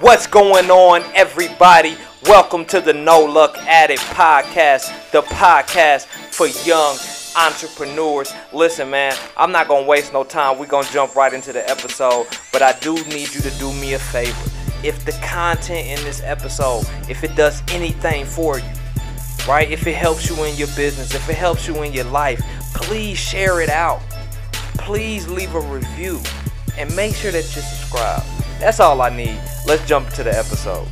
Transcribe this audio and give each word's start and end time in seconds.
What's 0.00 0.26
going 0.26 0.70
on, 0.70 1.02
everybody? 1.14 1.96
Welcome 2.26 2.66
to 2.66 2.82
the 2.82 2.92
No 2.92 3.24
Luck 3.24 3.56
Addict 3.60 4.02
podcast, 4.02 5.10
the 5.10 5.22
podcast 5.22 6.04
for 6.04 6.48
young 6.68 6.98
entrepreneurs. 7.34 8.30
Listen, 8.52 8.90
man, 8.90 9.16
I'm 9.38 9.52
not 9.52 9.68
gonna 9.68 9.86
waste 9.86 10.12
no 10.12 10.22
time. 10.22 10.58
We're 10.58 10.66
gonna 10.66 10.86
jump 10.90 11.14
right 11.14 11.32
into 11.32 11.50
the 11.50 11.66
episode, 11.70 12.26
but 12.52 12.60
I 12.60 12.78
do 12.80 12.94
need 13.06 13.32
you 13.34 13.40
to 13.40 13.50
do 13.58 13.72
me 13.72 13.94
a 13.94 13.98
favor. 13.98 14.38
If 14.82 15.02
the 15.06 15.12
content 15.24 15.86
in 15.86 16.04
this 16.04 16.20
episode, 16.22 16.86
if 17.08 17.24
it 17.24 17.34
does 17.34 17.62
anything 17.68 18.26
for 18.26 18.58
you, 18.58 18.72
right? 19.48 19.70
If 19.70 19.86
it 19.86 19.94
helps 19.94 20.28
you 20.28 20.44
in 20.44 20.54
your 20.56 20.68
business, 20.76 21.14
if 21.14 21.26
it 21.30 21.36
helps 21.36 21.66
you 21.66 21.82
in 21.84 21.94
your 21.94 22.04
life, 22.04 22.42
please 22.74 23.16
share 23.16 23.62
it 23.62 23.70
out. 23.70 24.02
Please 24.76 25.26
leave 25.26 25.54
a 25.54 25.60
review 25.60 26.20
and 26.76 26.94
make 26.94 27.14
sure 27.14 27.32
that 27.32 27.44
you 27.56 27.62
subscribe. 27.62 28.35
That's 28.58 28.80
all 28.80 29.02
I 29.02 29.14
need. 29.14 29.38
Let's 29.66 29.86
jump 29.86 30.08
to 30.14 30.22
the 30.24 30.30
episode. 30.30 30.88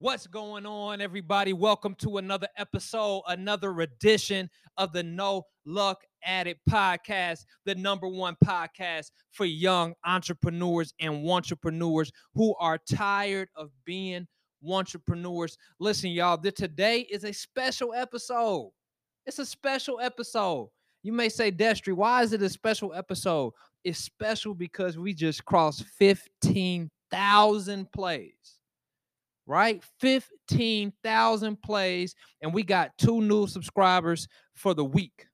What's 0.00 0.26
going 0.26 0.66
on, 0.66 1.00
everybody? 1.00 1.54
Welcome 1.54 1.94
to 2.00 2.18
another 2.18 2.48
episode, 2.58 3.22
another 3.28 3.80
edition 3.80 4.50
of 4.76 4.92
the 4.92 5.02
No 5.02 5.44
Luck 5.64 6.02
Addict 6.24 6.60
podcast, 6.68 7.46
the 7.64 7.74
number 7.74 8.06
one 8.06 8.36
podcast 8.44 9.12
for 9.30 9.46
young 9.46 9.94
entrepreneurs 10.04 10.92
and 11.00 11.26
entrepreneurs 11.30 12.12
who 12.34 12.54
are 12.56 12.78
tired 12.78 13.48
of 13.56 13.70
being 13.86 14.26
entrepreneurs. 14.68 15.56
Listen, 15.80 16.10
y'all, 16.10 16.36
today 16.36 17.00
is 17.00 17.24
a 17.24 17.32
special 17.32 17.94
episode. 17.94 18.72
It's 19.24 19.38
a 19.38 19.46
special 19.46 20.00
episode. 20.00 20.68
You 21.02 21.12
may 21.12 21.28
say, 21.28 21.50
Destry, 21.50 21.92
why 21.94 22.22
is 22.22 22.32
it 22.32 22.42
a 22.42 22.48
special 22.48 22.94
episode? 22.94 23.52
It's 23.82 23.98
special 23.98 24.54
because 24.54 24.96
we 24.96 25.12
just 25.14 25.44
crossed 25.44 25.84
15,000 25.98 27.92
plays, 27.92 28.58
right? 29.46 29.82
15,000 30.00 31.60
plays, 31.60 32.14
and 32.40 32.54
we 32.54 32.62
got 32.62 32.96
two 32.98 33.20
new 33.20 33.48
subscribers 33.48 34.28
for 34.54 34.74
the 34.74 34.84
week, 34.84 35.26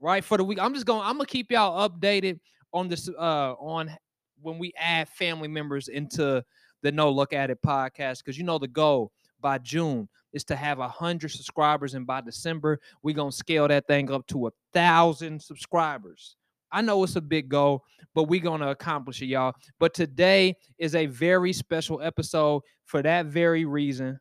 right? 0.00 0.24
For 0.24 0.36
the 0.36 0.42
week. 0.44 0.58
I'm 0.60 0.74
just 0.74 0.86
going, 0.86 1.02
I'm 1.02 1.18
gonna 1.18 1.26
keep 1.26 1.52
y'all 1.52 1.88
updated 1.88 2.40
on 2.72 2.88
this 2.88 3.08
uh 3.08 3.52
on 3.60 3.96
when 4.40 4.58
we 4.58 4.72
add 4.76 5.08
family 5.08 5.46
members 5.46 5.86
into 5.86 6.44
the 6.82 6.90
No 6.90 7.10
Luck 7.10 7.32
Addict 7.32 7.62
podcast 7.62 8.18
because 8.18 8.36
you 8.36 8.42
know 8.44 8.58
the 8.58 8.66
goal 8.66 9.12
by 9.40 9.58
June 9.58 10.08
is 10.32 10.44
to 10.44 10.56
have 10.56 10.78
a 10.78 10.88
hundred 10.88 11.30
subscribers, 11.30 11.94
and 11.94 12.06
by 12.06 12.20
December 12.20 12.78
we're 13.02 13.14
gonna 13.14 13.32
scale 13.32 13.68
that 13.68 13.86
thing 13.86 14.10
up 14.10 14.26
to 14.28 14.46
a 14.46 14.50
thousand 14.72 15.40
subscribers. 15.40 16.36
I 16.72 16.80
know 16.80 17.02
it's 17.04 17.16
a 17.16 17.20
big 17.20 17.48
goal, 17.48 17.84
but 18.14 18.24
we're 18.24 18.40
gonna 18.40 18.68
accomplish 18.68 19.20
it, 19.22 19.26
y'all. 19.26 19.54
But 19.78 19.94
today 19.94 20.56
is 20.78 20.94
a 20.94 21.06
very 21.06 21.52
special 21.52 22.00
episode 22.00 22.62
for 22.86 23.02
that 23.02 23.26
very 23.26 23.64
reason 23.64 24.18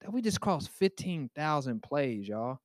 that 0.00 0.12
we 0.12 0.20
just 0.20 0.40
crossed 0.40 0.70
15,000 0.70 1.82
plays, 1.82 2.28
y'all. 2.28 2.58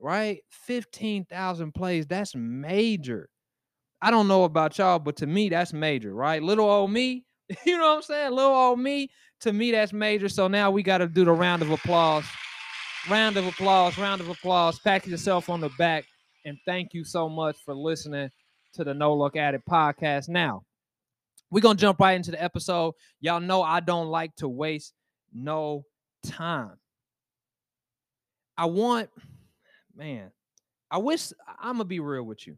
Right? 0.00 0.40
15,000 0.50 1.72
plays. 1.72 2.06
That's 2.06 2.34
major. 2.34 3.28
I 4.02 4.10
don't 4.10 4.28
know 4.28 4.44
about 4.44 4.76
y'all, 4.76 4.98
but 4.98 5.16
to 5.16 5.26
me, 5.26 5.48
that's 5.48 5.72
major, 5.72 6.12
right? 6.14 6.42
Little 6.42 6.68
old 6.68 6.90
me, 6.90 7.24
you 7.66 7.78
know 7.78 7.88
what 7.88 7.96
I'm 7.96 8.02
saying? 8.02 8.32
Little 8.32 8.52
old 8.52 8.78
me, 8.78 9.08
to 9.40 9.52
me, 9.52 9.72
that's 9.72 9.92
major. 9.92 10.28
So 10.28 10.48
now 10.48 10.70
we 10.70 10.82
got 10.82 10.98
to 10.98 11.06
do 11.06 11.24
the 11.24 11.32
round 11.32 11.62
of 11.62 11.70
applause. 11.70 12.24
Round 13.10 13.36
of 13.36 13.46
applause, 13.46 13.98
round 13.98 14.20
of 14.20 14.28
applause. 14.28 14.78
Pat 14.78 15.06
yourself 15.06 15.50
on 15.50 15.60
the 15.60 15.70
back. 15.78 16.04
And 16.46 16.58
thank 16.66 16.94
you 16.94 17.04
so 17.04 17.28
much 17.28 17.56
for 17.64 17.74
listening 17.74 18.30
to 18.74 18.84
the 18.84 18.94
No 18.94 19.12
Luck 19.12 19.36
Addict 19.36 19.66
podcast. 19.68 20.28
Now, 20.28 20.62
we're 21.50 21.60
going 21.60 21.76
to 21.76 21.80
jump 21.80 22.00
right 22.00 22.16
into 22.16 22.30
the 22.30 22.42
episode. 22.42 22.94
Y'all 23.20 23.40
know 23.40 23.62
I 23.62 23.80
don't 23.80 24.08
like 24.08 24.34
to 24.36 24.48
waste 24.48 24.92
no 25.32 25.84
time. 26.24 26.72
I 28.56 28.66
want, 28.66 29.10
man, 29.94 30.30
I 30.90 30.98
wish, 30.98 31.32
I'm 31.58 31.76
going 31.76 31.78
to 31.78 31.84
be 31.84 32.00
real 32.00 32.22
with 32.22 32.46
you. 32.46 32.56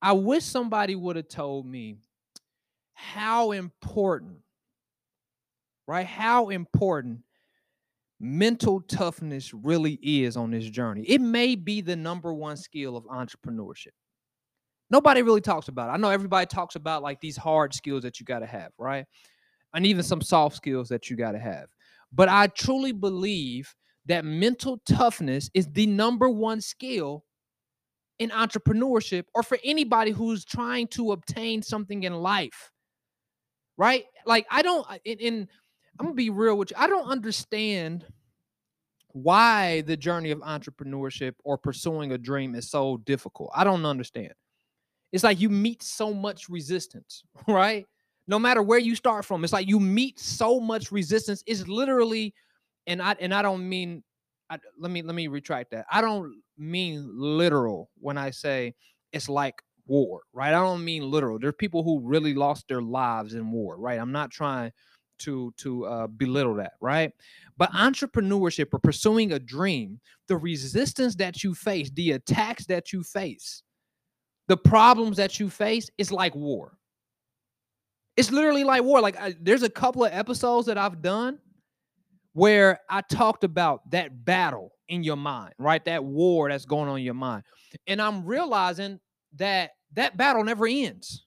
I 0.00 0.12
wish 0.12 0.44
somebody 0.44 0.94
would 0.94 1.16
have 1.16 1.28
told 1.28 1.66
me 1.66 1.96
how 2.94 3.52
important, 3.52 4.38
right? 5.86 6.06
How 6.06 6.48
important 6.48 7.20
mental 8.18 8.80
toughness 8.80 9.52
really 9.52 9.98
is 10.02 10.36
on 10.36 10.50
this 10.50 10.68
journey. 10.68 11.02
It 11.02 11.20
may 11.20 11.54
be 11.54 11.80
the 11.80 11.96
number 11.96 12.32
one 12.32 12.56
skill 12.56 12.96
of 12.96 13.04
entrepreneurship. 13.04 13.92
Nobody 14.88 15.22
really 15.22 15.40
talks 15.40 15.68
about 15.68 15.90
it. 15.90 15.92
I 15.92 15.96
know 15.96 16.10
everybody 16.10 16.46
talks 16.46 16.76
about 16.76 17.02
like 17.02 17.20
these 17.20 17.36
hard 17.36 17.74
skills 17.74 18.02
that 18.04 18.20
you 18.20 18.26
got 18.26 18.38
to 18.38 18.46
have, 18.46 18.70
right? 18.78 19.04
And 19.74 19.84
even 19.84 20.02
some 20.02 20.22
soft 20.22 20.56
skills 20.56 20.88
that 20.88 21.10
you 21.10 21.16
got 21.16 21.32
to 21.32 21.38
have. 21.38 21.66
But 22.12 22.28
I 22.28 22.46
truly 22.46 22.92
believe 22.92 23.74
that 24.06 24.24
mental 24.24 24.80
toughness 24.86 25.50
is 25.54 25.66
the 25.72 25.86
number 25.86 26.30
one 26.30 26.60
skill 26.60 27.24
in 28.18 28.30
entrepreneurship 28.30 29.24
or 29.34 29.42
for 29.42 29.58
anybody 29.62 30.12
who's 30.12 30.44
trying 30.44 30.86
to 30.86 31.12
obtain 31.12 31.62
something 31.62 32.04
in 32.04 32.14
life 32.14 32.70
right? 33.76 34.04
Like 34.24 34.46
I 34.50 34.62
don't 34.62 34.86
in, 35.04 35.18
in 35.18 35.48
I'm 35.98 36.06
gonna 36.06 36.14
be 36.14 36.30
real 36.30 36.56
with 36.58 36.70
you. 36.70 36.76
I 36.78 36.88
don't 36.88 37.08
understand 37.08 38.04
why 39.12 39.80
the 39.82 39.96
journey 39.96 40.30
of 40.30 40.40
entrepreneurship 40.40 41.32
or 41.42 41.56
pursuing 41.56 42.12
a 42.12 42.18
dream 42.18 42.54
is 42.54 42.70
so 42.70 42.98
difficult. 42.98 43.50
I 43.54 43.64
don't 43.64 43.86
understand. 43.86 44.34
It's 45.12 45.24
like 45.24 45.40
you 45.40 45.48
meet 45.48 45.82
so 45.82 46.12
much 46.12 46.48
resistance, 46.50 47.24
right? 47.48 47.86
No 48.28 48.38
matter 48.38 48.62
where 48.62 48.78
you 48.78 48.94
start 48.94 49.24
from, 49.24 49.42
it's 49.42 49.52
like 49.52 49.68
you 49.68 49.80
meet 49.80 50.18
so 50.18 50.60
much 50.60 50.92
resistance. 50.92 51.42
It's 51.46 51.66
literally, 51.66 52.34
and 52.86 53.00
I 53.00 53.16
and 53.20 53.32
I 53.32 53.42
don't 53.42 53.68
mean. 53.68 54.02
I, 54.48 54.58
let 54.78 54.92
me 54.92 55.02
let 55.02 55.14
me 55.14 55.26
retract 55.28 55.70
that. 55.72 55.86
I 55.90 56.00
don't 56.00 56.34
mean 56.58 57.10
literal 57.14 57.90
when 57.98 58.18
I 58.18 58.30
say 58.30 58.74
it's 59.12 59.28
like 59.28 59.54
war, 59.86 60.22
right? 60.32 60.52
I 60.52 60.60
don't 60.60 60.84
mean 60.84 61.10
literal. 61.10 61.38
There's 61.38 61.54
people 61.58 61.82
who 61.82 62.00
really 62.00 62.34
lost 62.34 62.66
their 62.68 62.82
lives 62.82 63.34
in 63.34 63.50
war, 63.50 63.78
right? 63.78 63.98
I'm 63.98 64.12
not 64.12 64.30
trying 64.30 64.72
to 65.18 65.52
to 65.58 65.86
uh, 65.86 66.06
belittle 66.06 66.54
that, 66.56 66.72
right? 66.80 67.12
But 67.56 67.72
entrepreneurship 67.72 68.68
or 68.72 68.78
pursuing 68.78 69.32
a 69.32 69.38
dream, 69.38 70.00
the 70.28 70.36
resistance 70.36 71.14
that 71.16 71.42
you 71.42 71.54
face, 71.54 71.90
the 71.90 72.12
attacks 72.12 72.66
that 72.66 72.92
you 72.92 73.02
face, 73.02 73.62
the 74.48 74.56
problems 74.56 75.16
that 75.16 75.40
you 75.40 75.50
face 75.50 75.90
is 75.98 76.12
like 76.12 76.34
war. 76.34 76.76
It's 78.16 78.30
literally 78.30 78.64
like 78.64 78.82
war. 78.82 79.00
Like 79.00 79.20
I, 79.20 79.34
there's 79.40 79.62
a 79.62 79.70
couple 79.70 80.04
of 80.04 80.12
episodes 80.12 80.66
that 80.66 80.78
I've 80.78 81.02
done 81.02 81.38
where 82.32 82.80
I 82.88 83.00
talked 83.00 83.44
about 83.44 83.90
that 83.90 84.24
battle 84.24 84.72
in 84.88 85.02
your 85.02 85.16
mind, 85.16 85.54
right? 85.58 85.84
That 85.84 86.04
war 86.04 86.48
that's 86.48 86.64
going 86.64 86.88
on 86.88 86.98
in 86.98 87.04
your 87.04 87.14
mind. 87.14 87.44
And 87.86 88.00
I'm 88.00 88.24
realizing 88.24 89.00
that 89.36 89.72
that 89.94 90.16
battle 90.16 90.44
never 90.44 90.66
ends. 90.66 91.24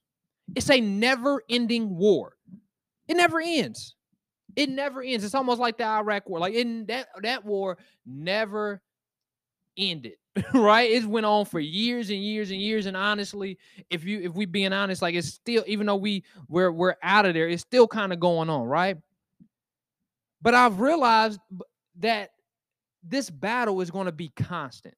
It's 0.55 0.69
a 0.69 0.79
never 0.79 1.43
ending 1.49 1.95
war. 1.95 2.33
It 3.09 3.17
never 3.17 3.41
ends. 3.43 3.95
It 4.55 4.69
never 4.69 5.01
ends. 5.01 5.25
It's 5.25 5.35
almost 5.35 5.59
like 5.59 5.77
the 5.77 5.85
Iraq 5.85 6.29
war. 6.29 6.39
Like 6.39 6.53
in 6.53 6.85
that 6.85 7.07
that 7.21 7.43
war 7.43 7.77
never 8.05 8.81
ended. 9.77 10.13
right? 10.53 10.89
It 10.89 11.05
went 11.05 11.25
on 11.25 11.45
for 11.45 11.59
years 11.59 12.09
and 12.11 12.23
years 12.23 12.51
and 12.51 12.61
years. 12.61 12.85
And 12.85 12.95
honestly, 12.95 13.57
if 13.89 14.03
you 14.03 14.21
if 14.21 14.33
we 14.33 14.45
being 14.45 14.73
honest, 14.73 15.01
like 15.01 15.15
it's 15.15 15.27
still, 15.27 15.63
even 15.67 15.87
though 15.87 15.95
we 15.95 16.23
we're 16.47 16.71
we're 16.71 16.95
out 17.03 17.25
of 17.25 17.33
there, 17.33 17.49
it's 17.49 17.63
still 17.63 17.87
kind 17.87 18.13
of 18.13 18.19
going 18.19 18.49
on, 18.49 18.63
right? 18.63 18.97
But 20.41 20.53
I've 20.53 20.79
realized 20.79 21.39
that 21.99 22.29
this 23.03 23.29
battle 23.29 23.81
is 23.81 23.91
going 23.91 24.05
to 24.05 24.11
be 24.11 24.29
constant. 24.29 24.95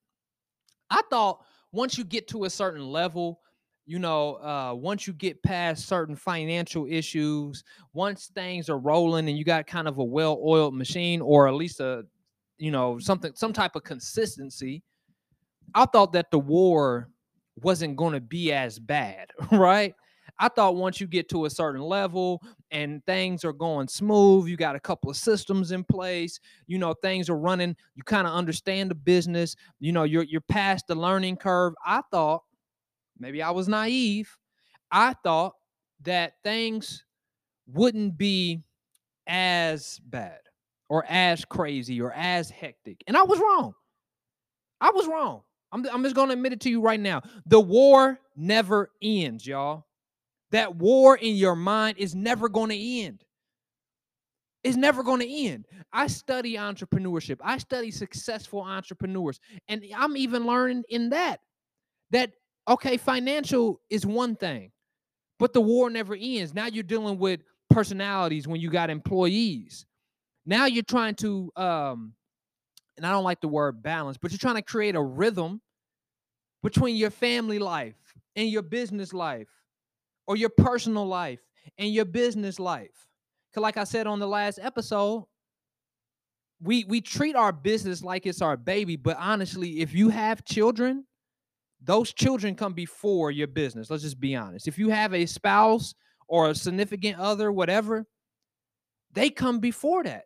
I 0.90 1.00
thought 1.10 1.44
once 1.72 1.96
you 1.96 2.04
get 2.04 2.28
to 2.28 2.44
a 2.44 2.50
certain 2.50 2.86
level, 2.86 3.40
you 3.86 3.98
know, 3.98 4.36
uh, 4.36 4.74
once 4.74 5.06
you 5.06 5.12
get 5.12 5.42
past 5.42 5.86
certain 5.88 6.14
financial 6.14 6.86
issues, 6.88 7.64
once 7.92 8.30
things 8.34 8.68
are 8.68 8.78
rolling 8.78 9.28
and 9.28 9.36
you 9.36 9.44
got 9.44 9.66
kind 9.66 9.88
of 9.88 9.98
a 9.98 10.04
well-oiled 10.04 10.74
machine, 10.74 11.20
or 11.20 11.48
at 11.48 11.54
least 11.54 11.80
a, 11.80 12.04
you 12.58 12.70
know, 12.70 12.98
something, 12.98 13.32
some 13.34 13.52
type 13.52 13.74
of 13.74 13.82
consistency, 13.82 14.82
I 15.74 15.86
thought 15.86 16.12
that 16.12 16.30
the 16.30 16.38
war 16.38 17.08
wasn't 17.60 17.96
going 17.96 18.12
to 18.14 18.20
be 18.20 18.52
as 18.52 18.78
bad, 18.78 19.30
right? 19.52 19.94
I 20.38 20.48
thought 20.48 20.76
once 20.76 21.00
you 21.00 21.06
get 21.06 21.28
to 21.30 21.44
a 21.44 21.50
certain 21.50 21.82
level 21.82 22.42
and 22.70 23.04
things 23.04 23.44
are 23.44 23.52
going 23.52 23.88
smooth, 23.88 24.48
you 24.48 24.56
got 24.56 24.76
a 24.76 24.80
couple 24.80 25.10
of 25.10 25.16
systems 25.16 25.72
in 25.72 25.84
place, 25.84 26.40
you 26.66 26.78
know, 26.78 26.94
things 26.94 27.28
are 27.28 27.36
running, 27.36 27.76
you 27.94 28.02
kind 28.02 28.26
of 28.26 28.32
understand 28.32 28.90
the 28.90 28.94
business, 28.94 29.54
you 29.78 29.92
know, 29.92 30.04
you're 30.04 30.24
you're 30.24 30.40
past 30.40 30.86
the 30.86 30.94
learning 30.94 31.36
curve. 31.36 31.74
I 31.84 32.00
thought 32.10 32.42
maybe 33.22 33.42
I 33.42 33.50
was 33.52 33.68
naive. 33.68 34.36
I 34.90 35.14
thought 35.22 35.54
that 36.02 36.34
things 36.44 37.04
wouldn't 37.66 38.18
be 38.18 38.62
as 39.26 39.98
bad 40.04 40.40
or 40.90 41.06
as 41.08 41.44
crazy 41.46 42.02
or 42.02 42.12
as 42.12 42.50
hectic. 42.50 43.02
And 43.06 43.16
I 43.16 43.22
was 43.22 43.38
wrong. 43.38 43.72
I 44.80 44.90
was 44.90 45.06
wrong. 45.06 45.42
I'm, 45.72 45.86
I'm 45.90 46.02
just 46.02 46.14
going 46.14 46.28
to 46.28 46.34
admit 46.34 46.52
it 46.52 46.60
to 46.62 46.70
you 46.70 46.82
right 46.82 47.00
now. 47.00 47.22
The 47.46 47.60
war 47.60 48.18
never 48.36 48.90
ends, 49.00 49.46
y'all. 49.46 49.86
that 50.50 50.76
war 50.76 51.16
in 51.16 51.34
your 51.36 51.56
mind 51.56 51.98
is 51.98 52.14
never 52.14 52.48
going 52.48 52.68
to 52.70 53.00
end. 53.00 53.24
It's 54.62 54.76
never 54.76 55.02
going 55.02 55.20
to 55.20 55.28
end. 55.46 55.66
I 55.92 56.06
study 56.06 56.54
entrepreneurship. 56.54 57.38
I 57.42 57.58
study 57.58 57.90
successful 57.90 58.60
entrepreneurs. 58.60 59.40
And 59.68 59.84
I'm 59.96 60.16
even 60.16 60.46
learning 60.46 60.84
in 60.88 61.10
that 61.10 61.40
that 62.10 62.32
okay, 62.68 62.96
financial 62.96 63.80
is 63.90 64.06
one 64.06 64.36
thing, 64.36 64.72
but 65.38 65.52
the 65.52 65.60
war 65.60 65.90
never 65.90 66.16
ends. 66.18 66.54
Now 66.54 66.66
you're 66.66 66.82
dealing 66.82 67.18
with 67.18 67.40
personalities 67.70 68.46
when 68.46 68.60
you 68.60 68.70
got 68.70 68.90
employees. 68.90 69.86
Now 70.44 70.66
you're 70.66 70.82
trying 70.82 71.14
to 71.16 71.50
um 71.56 72.14
and 72.96 73.06
I 73.06 73.10
don't 73.10 73.24
like 73.24 73.40
the 73.40 73.48
word 73.48 73.82
balance, 73.82 74.18
but 74.18 74.30
you're 74.30 74.38
trying 74.38 74.56
to 74.56 74.62
create 74.62 74.94
a 74.94 75.02
rhythm 75.02 75.60
between 76.62 76.96
your 76.96 77.10
family 77.10 77.58
life 77.58 77.96
and 78.36 78.48
your 78.48 78.62
business 78.62 79.12
life 79.12 79.48
or 80.26 80.36
your 80.36 80.50
personal 80.50 81.06
life 81.06 81.40
and 81.78 81.92
your 81.92 82.04
business 82.04 82.60
life. 82.60 83.08
Cause 83.54 83.62
like 83.62 83.76
I 83.76 83.84
said 83.84 84.06
on 84.06 84.18
the 84.18 84.28
last 84.28 84.58
episode, 84.62 85.24
we 86.60 86.84
we 86.84 87.00
treat 87.00 87.34
our 87.34 87.52
business 87.52 88.02
like 88.02 88.26
it's 88.26 88.40
our 88.40 88.56
baby, 88.56 88.96
but 88.96 89.16
honestly, 89.18 89.80
if 89.80 89.92
you 89.94 90.08
have 90.10 90.44
children, 90.44 91.04
those 91.84 92.12
children 92.12 92.54
come 92.54 92.72
before 92.74 93.30
your 93.30 93.48
business. 93.48 93.90
Let's 93.90 94.02
just 94.02 94.20
be 94.20 94.36
honest. 94.36 94.68
If 94.68 94.78
you 94.78 94.88
have 94.90 95.14
a 95.14 95.26
spouse 95.26 95.94
or 96.28 96.50
a 96.50 96.54
significant 96.54 97.18
other, 97.18 97.50
whatever, 97.50 98.06
they 99.12 99.30
come 99.30 99.58
before 99.58 100.04
that. 100.04 100.24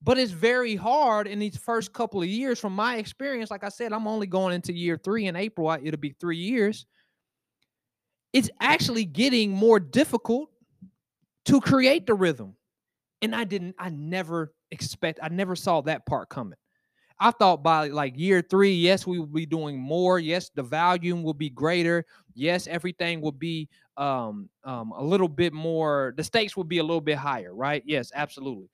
But 0.00 0.16
it's 0.16 0.30
very 0.30 0.76
hard 0.76 1.26
in 1.26 1.40
these 1.40 1.56
first 1.56 1.92
couple 1.92 2.22
of 2.22 2.28
years, 2.28 2.60
from 2.60 2.72
my 2.72 2.96
experience. 2.96 3.50
Like 3.50 3.64
I 3.64 3.68
said, 3.68 3.92
I'm 3.92 4.06
only 4.06 4.28
going 4.28 4.54
into 4.54 4.72
year 4.72 4.96
three 5.02 5.26
in 5.26 5.34
April. 5.34 5.70
It'll 5.82 5.98
be 5.98 6.14
three 6.20 6.36
years. 6.36 6.86
It's 8.32 8.50
actually 8.60 9.04
getting 9.04 9.50
more 9.50 9.80
difficult 9.80 10.50
to 11.46 11.60
create 11.60 12.06
the 12.06 12.14
rhythm. 12.14 12.54
And 13.22 13.34
I 13.34 13.42
didn't, 13.42 13.74
I 13.78 13.88
never 13.88 14.52
expect, 14.70 15.18
I 15.20 15.28
never 15.30 15.56
saw 15.56 15.80
that 15.80 16.06
part 16.06 16.28
coming. 16.28 16.58
I 17.20 17.32
thought 17.32 17.62
by 17.62 17.88
like 17.88 18.16
year 18.16 18.42
three, 18.42 18.72
yes, 18.74 19.06
we 19.06 19.18
will 19.18 19.26
be 19.26 19.46
doing 19.46 19.78
more. 19.78 20.18
Yes, 20.18 20.50
the 20.54 20.62
volume 20.62 21.22
will 21.22 21.34
be 21.34 21.50
greater. 21.50 22.04
Yes, 22.34 22.66
everything 22.68 23.20
will 23.20 23.32
be 23.32 23.68
um, 23.96 24.48
um, 24.64 24.92
a 24.96 25.02
little 25.02 25.28
bit 25.28 25.52
more, 25.52 26.14
the 26.16 26.22
stakes 26.22 26.56
will 26.56 26.64
be 26.64 26.78
a 26.78 26.82
little 26.84 27.00
bit 27.00 27.18
higher, 27.18 27.52
right? 27.54 27.82
Yes, 27.84 28.12
absolutely. 28.14 28.68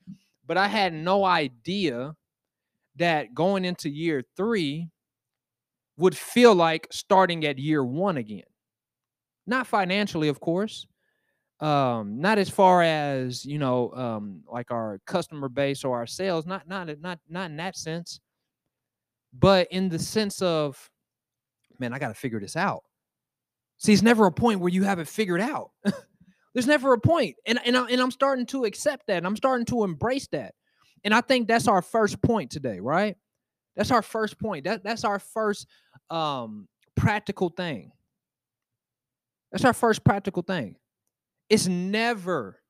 But 0.46 0.58
I 0.58 0.69
had 0.69 0.93
no 0.93 1.25
idea 1.25 2.14
that 2.96 3.35
going 3.35 3.64
into 3.64 3.91
year 3.91 4.23
three 4.37 4.90
would 5.97 6.17
feel 6.17 6.55
like 6.55 6.88
starting 6.90 7.44
at 7.44 7.58
year 7.58 7.85
one 7.85 8.17
again. 8.17 8.43
Not 9.47 9.67
financially, 9.67 10.29
of 10.29 10.40
course. 10.40 10.87
Um, 11.61 12.20
not 12.20 12.38
as 12.38 12.50
far 12.50 12.82
as 12.82 13.44
you 13.44 13.58
know, 13.58 13.93
um, 13.94 14.43
like 14.50 14.70
our 14.73 15.00
customer 15.06 15.49
base 15.49 15.85
or 15.85 15.97
our 15.99 16.06
sales, 16.06 16.47
not 16.47 16.69
not 16.69 16.88
not 17.00 17.20
not 17.29 17.50
in 17.50 17.56
that 17.58 17.76
sense, 17.76 18.20
but 19.38 19.69
in 19.70 19.88
the 19.88 19.98
sense 19.98 20.40
of, 20.42 20.90
man, 21.78 21.92
I 21.92 21.98
got 21.98 22.08
to 22.08 22.14
figure 22.14 22.40
this 22.40 22.56
out. 22.56 22.82
See, 23.78 23.92
it's 23.92 24.02
never 24.02 24.26
a 24.26 24.32
point 24.32 24.60
where 24.60 24.70
you 24.70 24.84
have 24.84 24.98
it 24.98 25.08
figured 25.08 25.40
out. 25.40 25.70
There's 26.54 26.69
never 26.69 26.92
a 26.92 27.00
point. 27.00 27.34
And, 27.46 27.58
and, 27.64 27.76
I, 27.76 27.86
and 27.86 28.00
I'm 28.00 28.12
starting 28.12 28.46
to 28.46 28.64
accept 28.64 29.08
that. 29.08 29.19
And 29.19 29.26
I'm 29.26 29.36
starting 29.36 29.66
to 29.66 29.82
embrace 29.82 30.28
that. 30.28 30.54
And 31.02 31.12
I 31.12 31.20
think 31.20 31.48
that's 31.48 31.69
our 31.69 31.82
first 31.82 32.22
point 32.22 32.50
today, 32.50 32.78
right? 32.81 33.16
That's 33.76 33.90
our 33.90 34.02
first 34.02 34.38
point. 34.38 34.64
That, 34.64 34.84
that's 34.84 35.04
our 35.04 35.19
first 35.19 35.66
um, 36.10 36.69
practical 36.94 37.48
thing. 37.48 37.90
That's 39.50 39.64
our 39.64 39.72
first 39.72 40.04
practical 40.04 40.42
thing. 40.42 40.76
It's 41.50 41.66
never, 41.66 42.60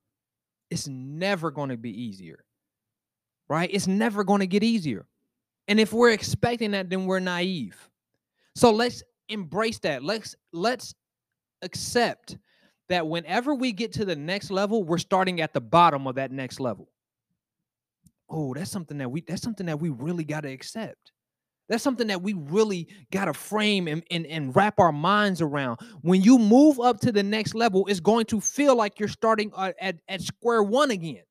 it's 0.71 0.89
never 0.89 1.51
going 1.51 1.69
to 1.69 1.77
be 1.77 2.03
easier, 2.03 2.45
right? 3.49 3.71
It's 3.73 3.87
never 3.87 4.25
going 4.25 4.41
to 4.41 4.47
get 4.47 4.63
easier. 4.63 5.07
And 5.69 5.81
if 5.81 5.93
we're 5.93 6.11
expecting 6.11 6.73
that, 6.73 6.91
then 6.91 7.07
we're 7.07 7.21
naive. 7.21 7.77
So 8.55 8.71
let's 8.71 9.03
embrace 9.29 9.79
that. 9.81 10.05
Let's 10.05 10.37
let's 10.53 10.95
accept 11.63 12.37
that 12.89 13.07
whenever 13.07 13.55
we 13.55 13.73
get 13.73 13.93
to 13.95 14.05
the 14.05 14.17
next 14.17 14.51
level, 14.51 14.85
we're 14.85 14.99
starting 14.99 15.41
at 15.41 15.53
the 15.53 15.61
bottom 15.61 16.07
of 16.07 16.17
that 16.17 16.31
next 16.31 16.61
level. 16.61 16.89
Oh, 18.29 18.55
that's 18.55 18.71
something 18.71 18.99
that 18.99 19.11
we 19.11 19.23
that's 19.23 19.43
something 19.43 19.67
that 19.67 19.81
we 19.81 19.89
really 19.89 20.25
got 20.25 20.43
to 20.43 20.51
accept. 20.51 21.13
That's 21.69 21.83
something 21.83 22.09
that 22.09 22.21
we 22.21 22.35
really 22.35 22.89
got 23.11 23.25
to 23.25 23.33
frame 23.33 23.89
and, 23.89 24.03
and, 24.11 24.27
and 24.27 24.55
wrap 24.55 24.79
our 24.79 24.93
minds 24.93 25.41
around. 25.41 25.81
When 26.03 26.21
you 26.21 26.39
move 26.39 26.79
up 26.79 27.01
to 27.01 27.13
the 27.13 27.23
next 27.23 27.55
level, 27.55 27.87
it's 27.87 28.01
going 28.01 28.27
to 28.27 28.41
feel 28.41 28.77
like 28.77 29.01
you're 29.01 29.09
starting 29.09 29.51
at, 29.57 29.75
at, 29.81 29.97
at 30.09 30.21
square 30.21 30.63
one 30.63 30.91
again, 30.91 31.23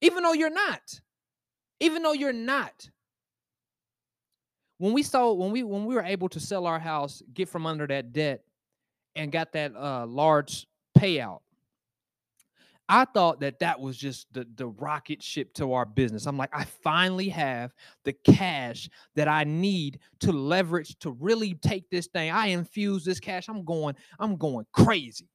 even 0.00 0.22
though 0.22 0.32
you're 0.32 0.48
not. 0.48 0.98
Even 1.80 2.02
though 2.02 2.14
you're 2.14 2.32
not. 2.32 2.88
When 4.78 4.92
we 4.92 5.02
saw 5.02 5.32
when 5.32 5.52
we 5.52 5.62
when 5.62 5.86
we 5.86 5.94
were 5.94 6.02
able 6.02 6.28
to 6.30 6.40
sell 6.40 6.66
our 6.66 6.78
house, 6.78 7.22
get 7.32 7.48
from 7.48 7.66
under 7.66 7.86
that 7.86 8.12
debt, 8.12 8.42
and 9.14 9.32
got 9.32 9.52
that 9.52 9.74
uh, 9.74 10.06
large 10.06 10.66
payout. 10.96 11.40
I 12.88 13.04
thought 13.04 13.40
that 13.40 13.58
that 13.58 13.80
was 13.80 13.96
just 13.96 14.32
the, 14.32 14.46
the 14.54 14.68
rocket 14.68 15.20
ship 15.20 15.52
to 15.54 15.72
our 15.72 15.84
business. 15.84 16.26
I'm 16.26 16.38
like, 16.38 16.54
I 16.54 16.64
finally 16.64 17.28
have 17.30 17.74
the 18.04 18.12
cash 18.12 18.88
that 19.16 19.26
I 19.26 19.42
need 19.42 19.98
to 20.20 20.30
leverage 20.30 20.96
to 21.00 21.10
really 21.10 21.54
take 21.54 21.90
this 21.90 22.06
thing. 22.06 22.30
I 22.30 22.48
infuse 22.48 23.04
this 23.04 23.18
cash. 23.18 23.48
I'm 23.48 23.64
going, 23.64 23.96
I'm 24.20 24.36
going 24.36 24.66
crazy. 24.72 25.28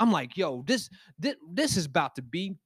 I'm 0.00 0.10
like, 0.10 0.36
yo, 0.36 0.62
this 0.66 0.90
this, 1.18 1.36
this 1.52 1.76
is 1.76 1.86
about 1.86 2.16
to 2.16 2.22
be 2.22 2.56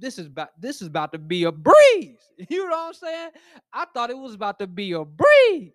this 0.00 0.18
is 0.18 0.26
about 0.26 0.48
this 0.58 0.80
is 0.80 0.88
about 0.88 1.12
to 1.12 1.18
be 1.18 1.44
a 1.44 1.52
breeze. 1.52 2.18
You 2.48 2.64
know 2.64 2.70
what 2.70 2.86
I'm 2.86 2.94
saying? 2.94 3.30
I 3.72 3.84
thought 3.92 4.08
it 4.08 4.16
was 4.16 4.34
about 4.34 4.58
to 4.60 4.66
be 4.66 4.92
a 4.92 5.04
breeze. 5.04 5.72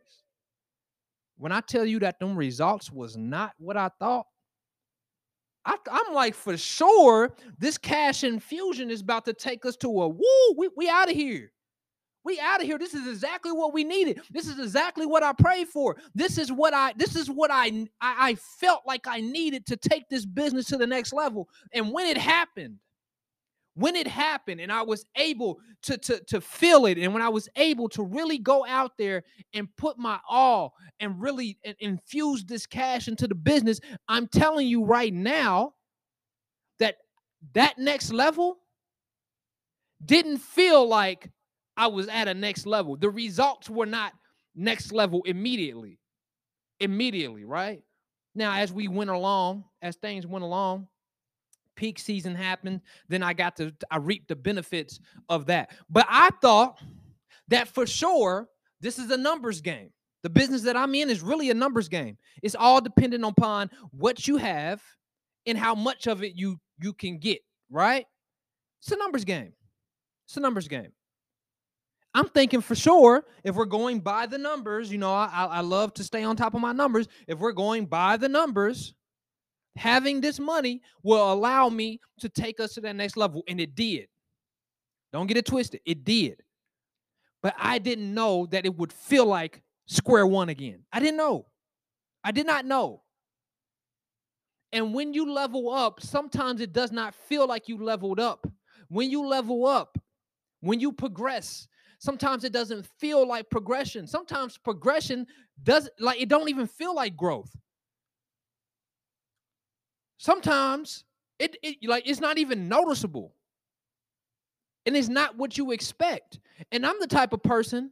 When 1.37 1.51
I 1.51 1.61
tell 1.61 1.85
you 1.85 1.99
that 1.99 2.19
them 2.19 2.35
results 2.35 2.91
was 2.91 3.15
not 3.15 3.53
what 3.59 3.77
I 3.77 3.91
thought, 3.99 4.25
I, 5.65 5.75
am 6.07 6.13
like, 6.13 6.33
for 6.33 6.57
sure, 6.57 7.35
this 7.57 7.77
cash 7.77 8.23
infusion 8.23 8.89
is 8.89 9.01
about 9.01 9.25
to 9.25 9.33
take 9.33 9.65
us 9.65 9.75
to 9.77 9.87
a 9.87 10.07
woo. 10.07 10.55
We, 10.57 10.69
we 10.77 10.89
out 10.89 11.09
of 11.09 11.15
here. 11.15 11.51
We 12.23 12.39
out 12.39 12.61
of 12.61 12.65
here. 12.65 12.79
This 12.79 12.93
is 12.93 13.07
exactly 13.07 13.51
what 13.51 13.73
we 13.73 13.83
needed. 13.83 14.21
This 14.31 14.47
is 14.47 14.57
exactly 14.57 15.05
what 15.05 15.21
I 15.21 15.33
prayed 15.33 15.67
for. 15.67 15.97
This 16.15 16.39
is 16.39 16.51
what 16.51 16.73
I 16.73 16.93
this 16.97 17.15
is 17.15 17.29
what 17.29 17.51
I, 17.51 17.87
I 18.01 18.29
I 18.29 18.35
felt 18.35 18.81
like 18.87 19.05
I 19.05 19.21
needed 19.21 19.67
to 19.67 19.77
take 19.77 20.09
this 20.09 20.25
business 20.25 20.65
to 20.67 20.77
the 20.77 20.87
next 20.87 21.13
level. 21.13 21.47
And 21.71 21.91
when 21.91 22.07
it 22.07 22.17
happened, 22.17 22.79
when 23.75 23.95
it 23.95 24.07
happened 24.07 24.61
and 24.61 24.71
I 24.71 24.81
was 24.81 25.05
able 25.17 25.59
to, 25.83 25.97
to, 25.97 26.19
to 26.27 26.41
feel 26.41 26.85
it, 26.85 26.97
and 26.97 27.13
when 27.13 27.21
I 27.21 27.29
was 27.29 27.47
able 27.57 27.89
to 27.89 28.03
really 28.03 28.37
go 28.37 28.65
out 28.65 28.93
there 28.97 29.23
and 29.53 29.67
put 29.77 29.97
my 29.97 30.19
all 30.29 30.73
and 30.99 31.21
really 31.21 31.59
infuse 31.79 32.43
this 32.45 32.65
cash 32.65 33.07
into 33.07 33.27
the 33.27 33.35
business, 33.35 33.79
I'm 34.07 34.27
telling 34.27 34.67
you 34.67 34.85
right 34.85 35.13
now 35.13 35.73
that 36.79 36.95
that 37.53 37.77
next 37.77 38.11
level 38.11 38.57
didn't 40.03 40.37
feel 40.37 40.87
like 40.87 41.29
I 41.77 41.87
was 41.87 42.07
at 42.07 42.27
a 42.27 42.33
next 42.33 42.65
level. 42.65 42.95
The 42.95 43.09
results 43.09 43.69
were 43.69 43.85
not 43.85 44.13
next 44.55 44.93
level 44.93 45.21
immediately. 45.25 45.99
Immediately, 46.79 47.45
right? 47.45 47.81
Now, 48.33 48.53
as 48.53 48.71
we 48.71 48.87
went 48.87 49.09
along, 49.09 49.65
as 49.81 49.95
things 49.95 50.27
went 50.27 50.43
along, 50.43 50.87
peak 51.75 51.99
season 51.99 52.35
happened, 52.35 52.81
then 53.07 53.23
I 53.23 53.33
got 53.33 53.55
to 53.57 53.73
I 53.91 53.97
reaped 53.97 54.27
the 54.27 54.35
benefits 54.35 54.99
of 55.29 55.45
that. 55.47 55.71
But 55.89 56.05
I 56.09 56.29
thought 56.41 56.79
that 57.47 57.67
for 57.67 57.85
sure 57.85 58.47
this 58.81 58.99
is 58.99 59.09
a 59.11 59.17
numbers 59.17 59.61
game. 59.61 59.89
The 60.23 60.29
business 60.29 60.63
that 60.63 60.75
I'm 60.75 60.95
in 60.95 61.09
is 61.09 61.21
really 61.21 61.51
a 61.51 61.53
numbers 61.53 61.87
game. 61.87 62.17
It's 62.41 62.55
all 62.55 62.81
dependent 62.81 63.23
upon 63.23 63.69
what 63.91 64.27
you 64.27 64.37
have 64.37 64.81
and 65.45 65.57
how 65.57 65.75
much 65.75 66.07
of 66.07 66.23
it 66.23 66.33
you 66.35 66.59
you 66.79 66.93
can 66.93 67.19
get, 67.19 67.39
right? 67.69 68.05
It's 68.81 68.91
a 68.91 68.97
numbers 68.97 69.25
game. 69.25 69.53
It's 70.27 70.37
a 70.37 70.39
numbers 70.39 70.67
game. 70.67 70.91
I'm 72.15 72.29
thinking 72.29 72.61
for 72.61 72.75
sure 72.75 73.25
if 73.43 73.55
we're 73.55 73.65
going 73.65 73.99
by 73.99 74.25
the 74.25 74.37
numbers, 74.37 74.89
you 74.89 74.97
know, 74.97 75.13
I, 75.13 75.47
I 75.51 75.59
love 75.59 75.93
to 75.95 76.03
stay 76.03 76.23
on 76.23 76.37
top 76.37 76.53
of 76.53 76.61
my 76.61 76.71
numbers. 76.71 77.09
If 77.27 77.39
we're 77.39 77.51
going 77.51 77.87
by 77.87 78.15
the 78.15 78.29
numbers, 78.29 78.93
having 79.75 80.21
this 80.21 80.39
money 80.39 80.81
will 81.03 81.33
allow 81.33 81.69
me 81.69 81.99
to 82.19 82.29
take 82.29 82.59
us 82.59 82.73
to 82.73 82.81
that 82.81 82.95
next 82.95 83.17
level. 83.17 83.43
And 83.47 83.59
it 83.59 83.75
did. 83.75 84.07
Don't 85.11 85.27
get 85.27 85.37
it 85.37 85.45
twisted. 85.45 85.81
It 85.85 86.03
did. 86.03 86.41
But 87.41 87.55
I 87.57 87.77
didn't 87.77 88.13
know 88.13 88.47
that 88.47 88.65
it 88.65 88.75
would 88.75 88.91
feel 88.91 89.25
like 89.25 89.61
square 89.85 90.25
one 90.25 90.49
again. 90.49 90.83
I 90.91 90.99
didn't 90.99 91.17
know. 91.17 91.45
I 92.23 92.31
did 92.31 92.47
not 92.47 92.65
know. 92.65 93.03
And 94.71 94.93
when 94.93 95.13
you 95.13 95.31
level 95.31 95.71
up, 95.71 96.01
sometimes 96.01 96.59
it 96.59 96.73
does 96.73 96.91
not 96.91 97.15
feel 97.15 97.47
like 97.47 97.69
you 97.69 97.77
leveled 97.77 98.19
up. 98.19 98.47
When 98.89 99.09
you 99.09 99.25
level 99.25 99.65
up, 99.65 99.97
when 100.61 100.79
you 100.79 100.91
progress, 100.91 101.67
sometimes 101.99 102.43
it 102.43 102.51
doesn't 102.51 102.85
feel 102.99 103.27
like 103.27 103.49
progression. 103.49 104.07
Sometimes 104.07 104.57
progression 104.57 105.27
doesn't 105.63 105.93
like 105.99 106.19
it 106.19 106.29
don't 106.29 106.49
even 106.49 106.67
feel 106.67 106.93
like 106.93 107.15
growth. 107.15 107.55
Sometimes 110.17 111.03
it, 111.39 111.57
it 111.61 111.77
like 111.87 112.07
it's 112.07 112.19
not 112.19 112.37
even 112.37 112.67
noticeable. 112.67 113.33
And 114.85 114.95
it's 114.95 115.09
not 115.09 115.35
what 115.35 115.57
you 115.57 115.71
expect. 115.71 116.39
And 116.71 116.85
I'm 116.85 116.99
the 116.99 117.07
type 117.07 117.33
of 117.33 117.41
person 117.41 117.91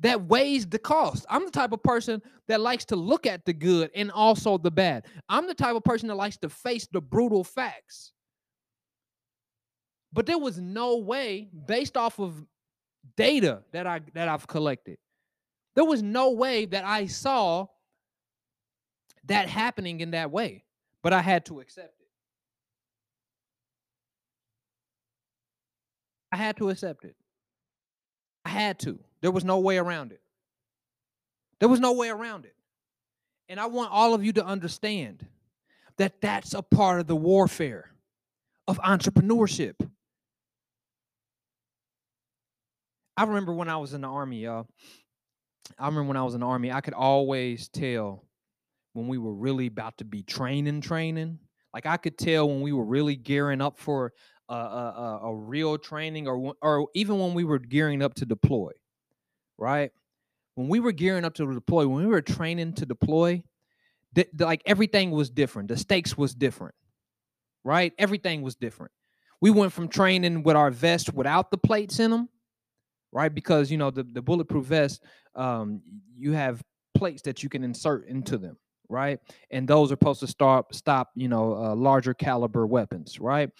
that 0.00 0.22
weighs 0.26 0.66
the 0.66 0.78
cost. 0.78 1.24
I'm 1.28 1.44
the 1.44 1.50
type 1.50 1.72
of 1.72 1.82
person 1.82 2.22
that 2.46 2.60
likes 2.60 2.84
to 2.86 2.96
look 2.96 3.26
at 3.26 3.44
the 3.44 3.52
good 3.52 3.90
and 3.94 4.10
also 4.10 4.58
the 4.58 4.70
bad. 4.70 5.06
I'm 5.28 5.46
the 5.46 5.54
type 5.54 5.74
of 5.74 5.82
person 5.82 6.08
that 6.08 6.14
likes 6.14 6.36
to 6.38 6.48
face 6.48 6.86
the 6.92 7.00
brutal 7.00 7.42
facts. 7.42 8.12
But 10.12 10.26
there 10.26 10.38
was 10.38 10.58
no 10.58 10.98
way 10.98 11.48
based 11.66 11.96
off 11.96 12.18
of 12.20 12.44
data 13.16 13.62
that 13.72 13.86
I 13.86 14.00
that 14.14 14.28
I've 14.28 14.46
collected. 14.46 14.98
There 15.74 15.84
was 15.84 16.02
no 16.02 16.32
way 16.32 16.66
that 16.66 16.84
I 16.84 17.06
saw 17.06 17.66
that 19.26 19.48
happening 19.48 20.00
in 20.00 20.12
that 20.12 20.30
way, 20.30 20.64
but 21.08 21.14
I 21.14 21.22
had 21.22 21.46
to 21.46 21.60
accept 21.60 22.02
it. 22.02 22.08
I 26.30 26.36
had 26.36 26.58
to 26.58 26.68
accept 26.68 27.06
it. 27.06 27.16
I 28.44 28.50
had 28.50 28.78
to. 28.80 28.98
There 29.22 29.30
was 29.30 29.42
no 29.42 29.58
way 29.58 29.78
around 29.78 30.12
it. 30.12 30.20
There 31.60 31.68
was 31.70 31.80
no 31.80 31.94
way 31.94 32.10
around 32.10 32.44
it. 32.44 32.54
And 33.48 33.58
I 33.58 33.68
want 33.68 33.90
all 33.90 34.12
of 34.12 34.22
you 34.22 34.34
to 34.34 34.44
understand 34.44 35.24
that 35.96 36.20
that's 36.20 36.52
a 36.52 36.60
part 36.60 37.00
of 37.00 37.06
the 37.06 37.16
warfare 37.16 37.90
of 38.66 38.78
entrepreneurship. 38.80 39.76
I 43.16 43.24
remember 43.24 43.54
when 43.54 43.70
I 43.70 43.78
was 43.78 43.94
in 43.94 44.02
the 44.02 44.08
army, 44.08 44.40
y'all. 44.40 44.66
I 45.78 45.86
remember 45.86 46.08
when 46.08 46.18
I 46.18 46.24
was 46.24 46.34
in 46.34 46.40
the 46.40 46.46
army, 46.46 46.70
I 46.70 46.82
could 46.82 46.92
always 46.92 47.68
tell 47.68 48.27
when 48.98 49.08
we 49.08 49.18
were 49.18 49.34
really 49.34 49.68
about 49.68 49.96
to 49.98 50.04
be 50.04 50.22
training, 50.22 50.80
training. 50.80 51.38
Like 51.72 51.86
I 51.86 51.96
could 51.96 52.18
tell 52.18 52.48
when 52.48 52.60
we 52.60 52.72
were 52.72 52.84
really 52.84 53.16
gearing 53.16 53.60
up 53.60 53.78
for 53.78 54.12
a, 54.48 54.54
a, 54.54 55.20
a 55.24 55.34
real 55.34 55.78
training, 55.78 56.26
or 56.28 56.54
or 56.60 56.88
even 56.94 57.18
when 57.18 57.34
we 57.34 57.44
were 57.44 57.58
gearing 57.58 58.02
up 58.02 58.14
to 58.14 58.26
deploy 58.26 58.72
right? 59.58 59.90
When 60.54 60.68
we 60.68 60.80
were 60.80 60.92
gearing 60.92 61.24
up 61.24 61.34
to 61.34 61.52
deploy, 61.52 61.86
when 61.86 62.04
we 62.04 62.10
were 62.10 62.22
training 62.22 62.74
to 62.74 62.86
deploy, 62.86 63.42
th- 64.14 64.28
like 64.38 64.62
everything 64.64 65.10
was 65.10 65.30
different. 65.30 65.68
The 65.68 65.76
stakes 65.76 66.16
was 66.16 66.34
different, 66.34 66.74
right? 67.64 67.92
Everything 67.98 68.42
was 68.42 68.56
different. 68.56 68.92
We 69.40 69.50
went 69.50 69.72
from 69.72 69.88
training 69.88 70.42
with 70.42 70.56
our 70.56 70.70
vest 70.70 71.12
without 71.12 71.50
the 71.50 71.58
plates 71.58 72.00
in 72.00 72.10
them, 72.10 72.28
right? 73.12 73.32
Because 73.32 73.70
you 73.70 73.78
know 73.78 73.90
the, 73.90 74.04
the 74.04 74.22
bulletproof 74.22 74.66
vest, 74.66 75.04
um, 75.34 75.82
you 76.16 76.32
have 76.32 76.62
plates 76.94 77.22
that 77.22 77.42
you 77.42 77.48
can 77.48 77.62
insert 77.62 78.08
into 78.08 78.38
them, 78.38 78.56
right? 78.88 79.18
And 79.50 79.68
those 79.68 79.90
are 79.90 79.94
supposed 79.94 80.20
to 80.20 80.26
stop 80.26 80.74
stop 80.74 81.10
you 81.14 81.28
know 81.28 81.54
uh, 81.54 81.74
larger 81.74 82.14
caliber 82.14 82.66
weapons, 82.66 83.20
right? 83.20 83.50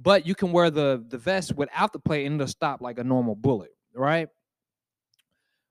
But 0.00 0.26
you 0.26 0.34
can 0.34 0.52
wear 0.52 0.70
the 0.70 1.04
the 1.08 1.18
vest 1.18 1.54
without 1.54 1.92
the 1.92 1.98
plate 1.98 2.26
and 2.26 2.36
it'll 2.36 2.48
stop 2.48 2.80
like 2.80 2.98
a 2.98 3.04
normal 3.04 3.34
bullet, 3.34 3.70
right? 3.94 4.28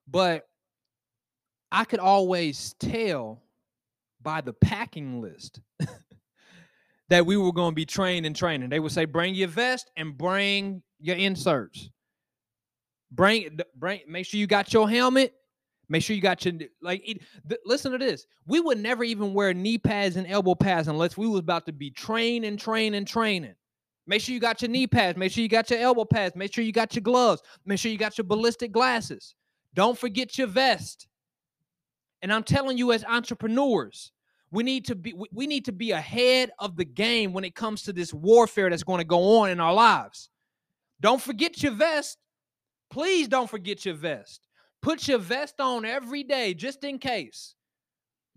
But 0.08 0.46
I 1.72 1.86
could 1.86 2.00
always 2.00 2.76
tell 2.80 3.42
by 4.22 4.42
the 4.42 4.54
packing 4.54 5.22
list 5.22 5.60
that 7.10 7.26
we 7.26 7.36
were 7.36 7.52
going 7.52 7.72
to 7.72 7.76
be 7.76 7.86
trained 7.86 8.26
and 8.26 8.36
training. 8.36 8.70
They 8.70 8.80
would 8.80 8.92
say, 8.92 9.06
bring 9.06 9.36
your 9.36 9.50
vest 9.50 9.92
and 9.98 10.18
bring 10.18 10.82
your 11.00 11.16
inserts. 11.16 11.90
Bring, 13.12 13.60
bring, 13.76 14.02
make 14.08 14.26
sure 14.26 14.40
you 14.40 14.48
got 14.48 14.74
your 14.74 14.90
helmet. 14.90 15.34
Make 15.90 16.04
sure 16.04 16.16
you 16.16 16.22
got 16.22 16.44
your 16.46 16.56
like. 16.82 17.04
Th- 17.04 17.62
listen 17.66 17.92
to 17.92 17.98
this. 17.98 18.26
We 18.48 18.60
would 18.60 18.80
never 18.80 19.04
even 19.04 19.34
wear 19.34 19.54
knee 19.54 19.78
pads 19.78 20.16
and 20.16 20.26
elbow 20.28 20.56
pads 20.56 20.88
unless 20.88 21.18
we 21.18 21.28
was 21.28 21.40
about 21.40 21.66
to 21.66 21.74
be 21.74 21.92
trained 21.92 22.46
and 22.46 22.58
training. 22.58 23.56
Make 24.06 24.22
sure 24.22 24.34
you 24.34 24.40
got 24.40 24.62
your 24.62 24.70
knee 24.70 24.88
pads. 24.88 25.18
Make 25.18 25.32
sure 25.32 25.42
you 25.42 25.50
got 25.50 25.70
your 25.70 25.80
elbow 25.80 26.06
pads. 26.06 26.36
Make 26.36 26.54
sure 26.54 26.64
you 26.64 26.72
got 26.72 26.96
your 26.96 27.04
gloves. 27.04 27.42
Make 27.66 27.80
sure 27.80 27.92
you 27.92 27.98
got 27.98 28.18
your 28.18 28.26
ballistic 28.26 28.72
glasses. 28.72 29.36
Don't 29.74 29.98
forget 29.98 30.38
your 30.38 30.48
vest. 30.48 31.08
And 32.22 32.32
I'm 32.32 32.44
telling 32.44 32.78
you, 32.78 32.92
as 32.92 33.04
entrepreneurs, 33.04 34.12
we 34.52 34.64
need 34.64 34.86
to 34.86 34.96
be 34.96 35.14
we 35.32 35.48
need 35.48 35.66
to 35.66 35.72
be 35.72 35.92
ahead 35.92 36.52
of 36.60 36.78
the 36.78 36.86
game 36.86 37.34
when 37.34 37.44
it 37.44 37.56
comes 37.56 37.84
to 37.84 37.94
this 37.94 38.14
warfare 38.14 38.70
that's 38.70 38.84
going 38.84 39.00
to 39.00 39.06
go 39.06 39.40
on 39.40 39.50
in 39.50 39.60
our 39.60 39.74
lives. 39.74 40.30
Don't 41.02 41.22
forget 41.22 41.62
your 41.62 41.74
vest. 41.74 42.18
Please 42.90 43.28
don't 43.28 43.50
forget 43.50 43.84
your 43.84 43.96
vest. 43.96 44.48
Put 44.84 45.08
your 45.08 45.18
vest 45.18 45.62
on 45.62 45.86
every 45.86 46.24
day 46.24 46.54
just 46.54 46.84
in 46.84 47.00
case. 47.00 47.56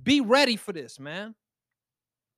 Be 0.03 0.21
ready 0.21 0.57
for 0.57 0.73
this, 0.73 1.01
man. 1.01 1.35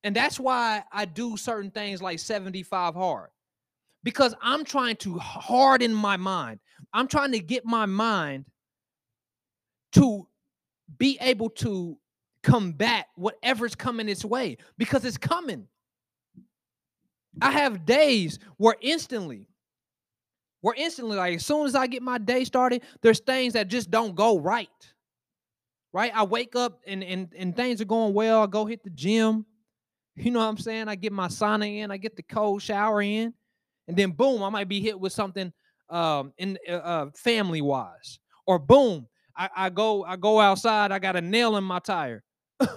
And 0.03 0.15
that's 0.15 0.39
why 0.39 0.83
I 0.91 1.05
do 1.05 1.37
certain 1.37 1.69
things 1.69 2.01
like 2.01 2.17
75 2.17 2.95
hard. 2.95 3.29
Because 4.03 4.33
I'm 4.41 4.65
trying 4.65 4.95
to 4.97 5.17
harden 5.19 5.93
my 5.93 6.17
mind. 6.17 6.59
I'm 6.91 7.07
trying 7.07 7.33
to 7.33 7.39
get 7.39 7.65
my 7.65 7.85
mind 7.85 8.45
to 9.93 10.27
be 10.97 11.19
able 11.21 11.51
to 11.51 11.97
combat 12.41 13.07
whatever's 13.15 13.75
coming 13.75 14.09
its 14.09 14.25
way 14.25 14.57
because 14.77 15.05
it's 15.05 15.17
coming. 15.17 15.67
I 17.41 17.51
have 17.51 17.85
days 17.85 18.39
where 18.57 18.75
instantly, 18.81 19.48
where 20.61 20.75
instantly, 20.75 21.17
like 21.17 21.35
as 21.35 21.45
soon 21.45 21.65
as 21.65 21.75
I 21.75 21.87
get 21.87 22.01
my 22.01 22.17
day 22.17 22.43
started, 22.43 22.83
there's 23.01 23.19
things 23.19 23.53
that 23.53 23.67
just 23.67 23.89
don't 23.89 24.15
go 24.15 24.39
right. 24.39 24.69
Right? 25.93 26.11
I 26.13 26.23
wake 26.23 26.55
up 26.55 26.81
and 26.85 27.03
and, 27.03 27.33
and 27.37 27.55
things 27.55 27.81
are 27.81 27.85
going 27.85 28.13
well. 28.13 28.43
I 28.43 28.47
go 28.47 28.65
hit 28.65 28.83
the 28.83 28.89
gym. 28.89 29.45
You 30.15 30.31
know 30.31 30.39
what 30.39 30.47
I'm 30.47 30.57
saying? 30.57 30.89
I 30.89 30.95
get 30.95 31.13
my 31.13 31.29
sauna 31.29 31.77
in, 31.77 31.91
I 31.91 31.95
get 31.95 32.17
the 32.17 32.23
cold 32.23 32.61
shower 32.61 33.01
in, 33.01 33.33
and 33.87 33.95
then 33.95 34.11
boom, 34.11 34.43
I 34.43 34.49
might 34.49 34.67
be 34.67 34.81
hit 34.81 34.99
with 34.99 35.13
something 35.13 35.53
um 35.89 36.33
in 36.37 36.57
uh, 36.67 36.73
uh 36.73 37.09
family 37.15 37.61
wise. 37.61 38.19
Or 38.45 38.59
boom, 38.59 39.07
I, 39.37 39.49
I 39.55 39.69
go 39.69 40.03
I 40.03 40.17
go 40.17 40.41
outside, 40.41 40.91
I 40.91 40.99
got 40.99 41.15
a 41.15 41.21
nail 41.21 41.55
in 41.55 41.63
my 41.63 41.79
tire. 41.79 42.21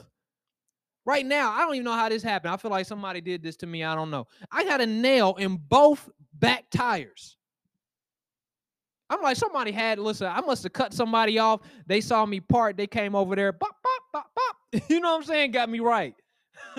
right 1.05 1.27
now, 1.27 1.51
I 1.51 1.63
don't 1.63 1.75
even 1.75 1.85
know 1.85 1.95
how 1.95 2.09
this 2.09 2.23
happened. 2.23 2.55
I 2.55 2.57
feel 2.57 2.71
like 2.71 2.87
somebody 2.87 3.21
did 3.21 3.43
this 3.43 3.57
to 3.57 3.67
me. 3.67 3.83
I 3.83 3.97
don't 3.97 4.11
know. 4.11 4.29
I 4.53 4.63
got 4.63 4.81
a 4.81 4.87
nail 4.87 5.35
in 5.37 5.57
both 5.57 6.09
back 6.35 6.67
tires. 6.71 7.37
I'm 9.13 9.21
like, 9.21 9.37
somebody 9.37 9.73
had, 9.73 9.99
listen, 9.99 10.27
I 10.27 10.41
must 10.41 10.63
have 10.63 10.73
cut 10.73 10.95
somebody 10.95 11.39
off. 11.39 11.61
They 11.87 12.01
saw 12.01 12.25
me 12.25 12.41
part, 12.41 12.79
they 12.79 12.87
came 12.87 13.15
over 13.15 13.37
there, 13.37 13.53
bop, 13.53 13.77
bop, 13.83 14.03
bop, 14.13 14.31
bop. 14.35 14.57
You 14.89 15.01
know 15.01 15.11
what 15.13 15.19
I'm 15.19 15.25
saying? 15.25 15.51
Got 15.51 15.69
me 15.69 15.81
right. 15.81 16.15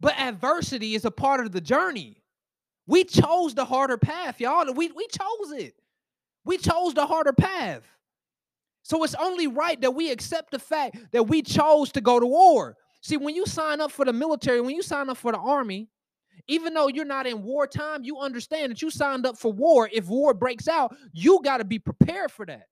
but 0.00 0.18
adversity 0.18 0.96
is 0.96 1.04
a 1.04 1.10
part 1.12 1.46
of 1.46 1.52
the 1.52 1.60
journey. 1.60 2.20
We 2.88 3.04
chose 3.04 3.54
the 3.54 3.64
harder 3.64 3.96
path, 3.96 4.40
y'all. 4.40 4.72
We, 4.72 4.90
we 4.90 5.06
chose 5.06 5.52
it. 5.52 5.74
We 6.44 6.58
chose 6.58 6.94
the 6.94 7.06
harder 7.06 7.32
path. 7.32 7.84
So 8.82 9.04
it's 9.04 9.14
only 9.14 9.46
right 9.46 9.80
that 9.82 9.92
we 9.92 10.10
accept 10.10 10.50
the 10.50 10.58
fact 10.58 10.96
that 11.12 11.24
we 11.24 11.42
chose 11.42 11.92
to 11.92 12.00
go 12.00 12.18
to 12.18 12.26
war. 12.26 12.76
See, 13.02 13.16
when 13.16 13.36
you 13.36 13.46
sign 13.46 13.80
up 13.80 13.92
for 13.92 14.04
the 14.04 14.12
military, 14.12 14.60
when 14.60 14.74
you 14.74 14.82
sign 14.82 15.08
up 15.08 15.16
for 15.16 15.30
the 15.30 15.38
army, 15.38 15.90
even 16.48 16.74
though 16.74 16.88
you're 16.88 17.04
not 17.04 17.26
in 17.26 17.42
wartime, 17.42 18.04
you 18.04 18.18
understand 18.18 18.70
that 18.70 18.82
you 18.82 18.90
signed 18.90 19.26
up 19.26 19.38
for 19.38 19.52
war. 19.52 19.88
If 19.92 20.08
war 20.08 20.34
breaks 20.34 20.68
out, 20.68 20.96
you 21.12 21.40
got 21.42 21.58
to 21.58 21.64
be 21.64 21.78
prepared 21.78 22.30
for 22.30 22.46
that. 22.46 22.66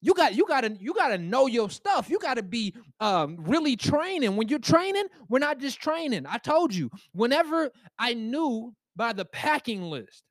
You 0.00 0.14
got 0.14 0.36
you 0.36 0.46
got 0.46 0.60
to 0.60 0.76
you 0.80 0.94
got 0.94 1.08
to 1.08 1.18
know 1.18 1.46
your 1.46 1.68
stuff. 1.70 2.08
You 2.08 2.18
got 2.20 2.34
to 2.34 2.42
be 2.42 2.74
um, 3.00 3.36
really 3.40 3.76
training. 3.76 4.36
When 4.36 4.48
you're 4.48 4.60
training, 4.60 5.06
we're 5.28 5.40
not 5.40 5.58
just 5.58 5.80
training. 5.80 6.24
I 6.28 6.38
told 6.38 6.72
you. 6.72 6.90
Whenever 7.12 7.70
I 7.98 8.14
knew 8.14 8.74
by 8.94 9.12
the 9.12 9.24
packing 9.24 9.82
list 9.82 10.22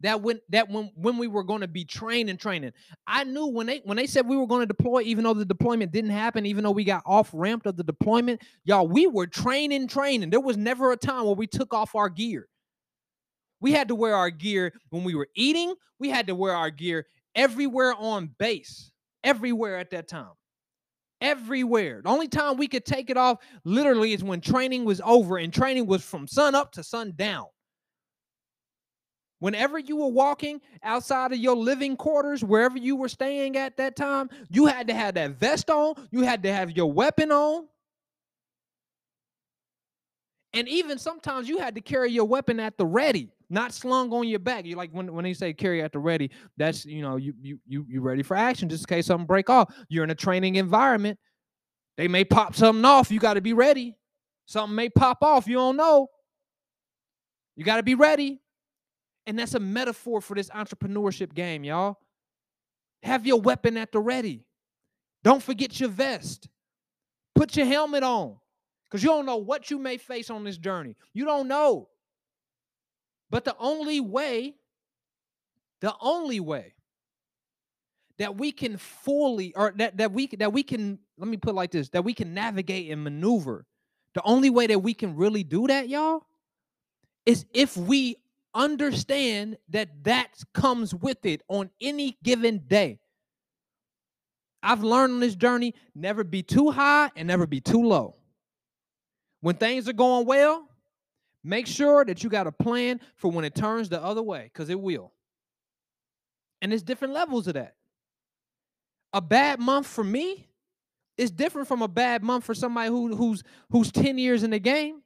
that 0.00 0.20
when 0.20 0.40
that 0.50 0.68
when 0.68 0.90
when 0.94 1.18
we 1.18 1.26
were 1.26 1.44
going 1.44 1.62
to 1.62 1.68
be 1.68 1.84
training 1.84 2.36
training. 2.36 2.72
I 3.06 3.24
knew 3.24 3.46
when 3.46 3.66
they 3.66 3.80
when 3.84 3.96
they 3.96 4.06
said 4.06 4.26
we 4.26 4.36
were 4.36 4.46
going 4.46 4.60
to 4.60 4.66
deploy 4.66 5.02
even 5.02 5.24
though 5.24 5.34
the 5.34 5.44
deployment 5.44 5.92
didn't 5.92 6.10
happen 6.10 6.46
even 6.46 6.64
though 6.64 6.70
we 6.70 6.84
got 6.84 7.02
off 7.06 7.30
ramped 7.32 7.66
of 7.66 7.76
the 7.76 7.84
deployment 7.84 8.42
y'all 8.64 8.86
we 8.86 9.06
were 9.06 9.26
training 9.26 9.88
training. 9.88 10.30
There 10.30 10.40
was 10.40 10.56
never 10.56 10.92
a 10.92 10.96
time 10.96 11.24
where 11.24 11.34
we 11.34 11.46
took 11.46 11.72
off 11.72 11.94
our 11.94 12.08
gear. 12.08 12.48
We 13.60 13.72
had 13.72 13.88
to 13.88 13.94
wear 13.94 14.14
our 14.14 14.30
gear 14.30 14.74
when 14.90 15.02
we 15.02 15.14
were 15.14 15.28
eating. 15.34 15.74
We 15.98 16.10
had 16.10 16.26
to 16.26 16.34
wear 16.34 16.54
our 16.54 16.70
gear 16.70 17.06
everywhere 17.34 17.94
on 17.94 18.30
base 18.38 18.90
everywhere 19.24 19.78
at 19.78 19.90
that 19.90 20.08
time. 20.08 20.32
Everywhere. 21.22 22.02
The 22.04 22.10
only 22.10 22.28
time 22.28 22.58
we 22.58 22.68
could 22.68 22.84
take 22.84 23.08
it 23.08 23.16
off 23.16 23.38
literally 23.64 24.12
is 24.12 24.22
when 24.22 24.42
training 24.42 24.84
was 24.84 25.00
over 25.02 25.38
and 25.38 25.52
training 25.52 25.86
was 25.86 26.04
from 26.04 26.28
sun 26.28 26.54
up 26.54 26.72
to 26.72 26.84
sun 26.84 27.14
down 27.16 27.46
Whenever 29.38 29.78
you 29.78 29.96
were 29.96 30.08
walking 30.08 30.60
outside 30.82 31.32
of 31.32 31.38
your 31.38 31.56
living 31.56 31.96
quarters, 31.96 32.42
wherever 32.42 32.78
you 32.78 32.96
were 32.96 33.08
staying 33.08 33.56
at 33.56 33.76
that 33.76 33.94
time, 33.94 34.30
you 34.48 34.66
had 34.66 34.88
to 34.88 34.94
have 34.94 35.14
that 35.14 35.32
vest 35.32 35.68
on, 35.68 35.94
you 36.10 36.22
had 36.22 36.42
to 36.42 36.52
have 36.52 36.70
your 36.70 36.90
weapon 36.90 37.30
on. 37.30 37.66
And 40.54 40.66
even 40.68 40.98
sometimes 40.98 41.50
you 41.50 41.58
had 41.58 41.74
to 41.74 41.82
carry 41.82 42.10
your 42.10 42.24
weapon 42.24 42.58
at 42.58 42.78
the 42.78 42.86
ready, 42.86 43.28
not 43.50 43.74
slung 43.74 44.10
on 44.10 44.26
your 44.26 44.38
back. 44.38 44.64
You 44.64 44.74
like 44.74 44.90
when, 44.90 45.12
when 45.12 45.24
they 45.24 45.34
say 45.34 45.52
carry 45.52 45.82
at 45.82 45.92
the 45.92 45.98
ready, 45.98 46.30
that's 46.56 46.86
you 46.86 47.02
know, 47.02 47.16
you 47.16 47.34
you 47.42 47.58
you 47.66 47.84
you 47.86 48.00
ready 48.00 48.22
for 48.22 48.38
action 48.38 48.70
just 48.70 48.84
in 48.84 48.96
case 48.96 49.06
something 49.06 49.26
break 49.26 49.50
off. 49.50 49.74
You're 49.90 50.04
in 50.04 50.10
a 50.10 50.14
training 50.14 50.54
environment. 50.54 51.18
They 51.98 52.08
may 52.08 52.24
pop 52.24 52.54
something 52.54 52.86
off. 52.86 53.10
You 53.10 53.20
got 53.20 53.34
to 53.34 53.42
be 53.42 53.52
ready. 53.52 53.98
Something 54.46 54.74
may 54.74 54.88
pop 54.88 55.22
off. 55.22 55.46
You 55.46 55.56
don't 55.56 55.76
know. 55.76 56.08
You 57.54 57.64
got 57.64 57.76
to 57.76 57.82
be 57.82 57.94
ready. 57.94 58.40
And 59.26 59.38
that's 59.38 59.54
a 59.54 59.60
metaphor 59.60 60.20
for 60.20 60.34
this 60.34 60.48
entrepreneurship 60.50 61.34
game, 61.34 61.64
y'all. 61.64 61.98
Have 63.02 63.26
your 63.26 63.40
weapon 63.40 63.76
at 63.76 63.92
the 63.92 63.98
ready. 63.98 64.44
Don't 65.24 65.42
forget 65.42 65.78
your 65.80 65.88
vest. 65.88 66.48
Put 67.34 67.56
your 67.56 67.66
helmet 67.66 68.02
on 68.02 68.36
because 68.88 69.02
you 69.02 69.08
don't 69.08 69.26
know 69.26 69.36
what 69.36 69.70
you 69.70 69.78
may 69.78 69.96
face 69.96 70.30
on 70.30 70.44
this 70.44 70.56
journey. 70.56 70.96
You 71.12 71.24
don't 71.24 71.48
know. 71.48 71.88
But 73.28 73.44
the 73.44 73.56
only 73.58 74.00
way, 74.00 74.54
the 75.80 75.94
only 76.00 76.40
way 76.40 76.74
that 78.18 78.36
we 78.36 78.52
can 78.52 78.78
fully, 78.78 79.52
or 79.54 79.74
that, 79.76 79.98
that 79.98 80.12
we 80.12 80.28
that 80.38 80.52
we 80.52 80.62
can, 80.62 80.98
let 81.18 81.28
me 81.28 81.36
put 81.36 81.54
like 81.54 81.70
this, 81.72 81.88
that 81.90 82.04
we 82.04 82.14
can 82.14 82.32
navigate 82.32 82.90
and 82.90 83.02
maneuver. 83.02 83.66
The 84.14 84.22
only 84.22 84.48
way 84.48 84.66
that 84.68 84.78
we 84.78 84.94
can 84.94 85.16
really 85.16 85.44
do 85.44 85.66
that, 85.66 85.88
y'all, 85.88 86.24
is 87.26 87.44
if 87.52 87.76
we 87.76 88.16
understand 88.56 89.58
that 89.68 89.90
that 90.04 90.30
comes 90.54 90.94
with 90.94 91.24
it 91.26 91.42
on 91.48 91.70
any 91.80 92.16
given 92.24 92.62
day. 92.66 92.98
I've 94.62 94.82
learned 94.82 95.12
on 95.12 95.20
this 95.20 95.36
journey 95.36 95.74
never 95.94 96.24
be 96.24 96.42
too 96.42 96.70
high 96.70 97.10
and 97.14 97.28
never 97.28 97.46
be 97.46 97.60
too 97.60 97.82
low. 97.82 98.16
When 99.42 99.56
things 99.56 99.88
are 99.88 99.92
going 99.92 100.26
well, 100.26 100.68
make 101.44 101.66
sure 101.66 102.04
that 102.04 102.24
you 102.24 102.30
got 102.30 102.48
a 102.48 102.52
plan 102.52 103.00
for 103.14 103.30
when 103.30 103.44
it 103.44 103.54
turns 103.54 103.88
the 103.88 104.02
other 104.02 104.22
way 104.22 104.50
because 104.52 104.70
it 104.70 104.80
will. 104.80 105.12
And 106.62 106.72
there's 106.72 106.82
different 106.82 107.14
levels 107.14 107.46
of 107.46 107.54
that. 107.54 107.74
A 109.12 109.20
bad 109.20 109.60
month 109.60 109.86
for 109.86 110.02
me 110.02 110.48
is 111.16 111.30
different 111.30 111.68
from 111.68 111.82
a 111.82 111.88
bad 111.88 112.22
month 112.22 112.44
for 112.44 112.54
somebody 112.54 112.88
who, 112.88 113.14
who's 113.14 113.42
who's 113.70 113.92
10 113.92 114.18
years 114.18 114.42
in 114.42 114.50
the 114.50 114.58
game 114.58 115.02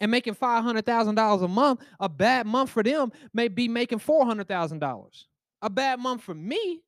and 0.00 0.10
making 0.10 0.34
$500,000 0.34 1.44
a 1.44 1.48
month. 1.48 1.80
A 2.00 2.08
bad 2.08 2.46
month 2.46 2.70
for 2.70 2.82
them 2.82 3.12
may 3.32 3.48
be 3.48 3.68
making 3.68 3.98
$400,000. 3.98 5.24
A 5.62 5.70
bad 5.70 6.00
month 6.00 6.22
for 6.22 6.34
me 6.34 6.82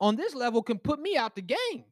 on 0.00 0.16
this 0.16 0.34
level 0.34 0.62
can 0.62 0.78
put 0.78 1.00
me 1.00 1.16
out 1.16 1.34
the 1.34 1.42
game. 1.42 1.84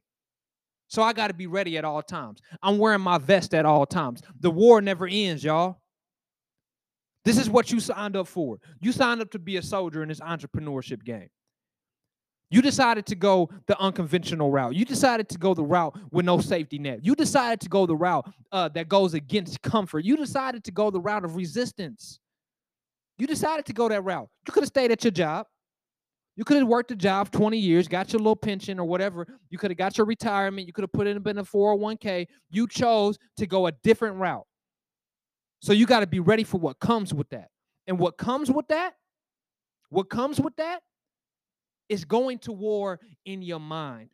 So 0.87 1.01
I 1.01 1.13
got 1.13 1.27
to 1.27 1.33
be 1.33 1.47
ready 1.47 1.77
at 1.77 1.85
all 1.85 2.03
times. 2.03 2.39
I'm 2.61 2.77
wearing 2.77 3.01
my 3.01 3.17
vest 3.17 3.53
at 3.53 3.65
all 3.65 3.85
times. 3.85 4.21
The 4.39 4.51
war 4.51 4.81
never 4.81 5.07
ends, 5.09 5.43
y'all. 5.43 5.79
This 7.25 7.37
is 7.37 7.49
what 7.49 7.71
you 7.71 7.79
signed 7.79 8.15
up 8.15 8.27
for. 8.27 8.59
You 8.81 8.91
signed 8.91 9.21
up 9.21 9.31
to 9.31 9.39
be 9.39 9.57
a 9.57 9.61
soldier 9.61 10.03
in 10.03 10.09
this 10.09 10.19
entrepreneurship 10.19 11.03
game. 11.03 11.29
You 12.53 12.61
decided 12.61 13.07
to 13.07 13.15
go 13.15 13.49
the 13.65 13.75
unconventional 13.79 14.51
route. 14.51 14.75
You 14.75 14.85
decided 14.85 15.27
to 15.29 15.39
go 15.39 15.55
the 15.55 15.63
route 15.63 15.97
with 16.11 16.23
no 16.23 16.39
safety 16.39 16.77
net. 16.77 17.03
You 17.03 17.15
decided 17.15 17.59
to 17.61 17.67
go 17.67 17.87
the 17.87 17.95
route 17.95 18.31
uh, 18.51 18.69
that 18.75 18.87
goes 18.87 19.15
against 19.15 19.59
comfort. 19.63 20.05
You 20.05 20.15
decided 20.15 20.63
to 20.65 20.71
go 20.71 20.91
the 20.91 21.01
route 21.01 21.25
of 21.25 21.35
resistance. 21.35 22.19
You 23.17 23.25
decided 23.25 23.65
to 23.65 23.73
go 23.73 23.89
that 23.89 24.03
route. 24.03 24.29
You 24.45 24.53
could 24.53 24.61
have 24.61 24.67
stayed 24.67 24.91
at 24.91 25.03
your 25.03 25.09
job. 25.09 25.47
You 26.35 26.43
could 26.43 26.57
have 26.57 26.67
worked 26.67 26.91
a 26.91 26.95
job 26.95 27.31
20 27.31 27.57
years, 27.57 27.87
got 27.87 28.13
your 28.13 28.19
little 28.19 28.35
pension 28.35 28.79
or 28.79 28.85
whatever. 28.85 29.25
You 29.49 29.57
could 29.57 29.71
have 29.71 29.77
got 29.79 29.97
your 29.97 30.05
retirement. 30.05 30.67
You 30.67 30.73
could 30.73 30.83
have 30.83 30.93
put 30.93 31.07
in 31.07 31.17
a 31.17 31.21
401k. 31.21 32.27
You 32.51 32.67
chose 32.67 33.17
to 33.37 33.47
go 33.47 33.65
a 33.65 33.71
different 33.71 34.17
route. 34.17 34.45
So 35.59 35.73
you 35.73 35.87
got 35.87 36.01
to 36.01 36.07
be 36.07 36.19
ready 36.19 36.43
for 36.43 36.59
what 36.59 36.79
comes 36.79 37.15
with 37.15 37.29
that. 37.29 37.47
And 37.87 37.97
what 37.97 38.19
comes 38.19 38.51
with 38.51 38.67
that, 38.67 38.93
what 39.89 40.11
comes 40.11 40.39
with 40.39 40.55
that 40.57 40.83
is 41.93 42.05
going 42.05 42.39
to 42.39 42.51
war 42.51 42.99
in 43.25 43.41
your 43.41 43.59
mind. 43.59 44.09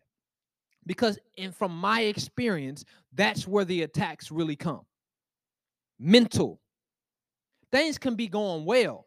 Because 0.85 1.19
and 1.37 1.55
from 1.55 1.75
my 1.75 2.01
experience, 2.01 2.85
that's 3.13 3.47
where 3.47 3.65
the 3.65 3.83
attacks 3.83 4.31
really 4.31 4.55
come. 4.55 4.81
Mental. 5.99 6.59
Things 7.71 7.97
can 7.97 8.15
be 8.15 8.27
going 8.27 8.65
well 8.65 9.05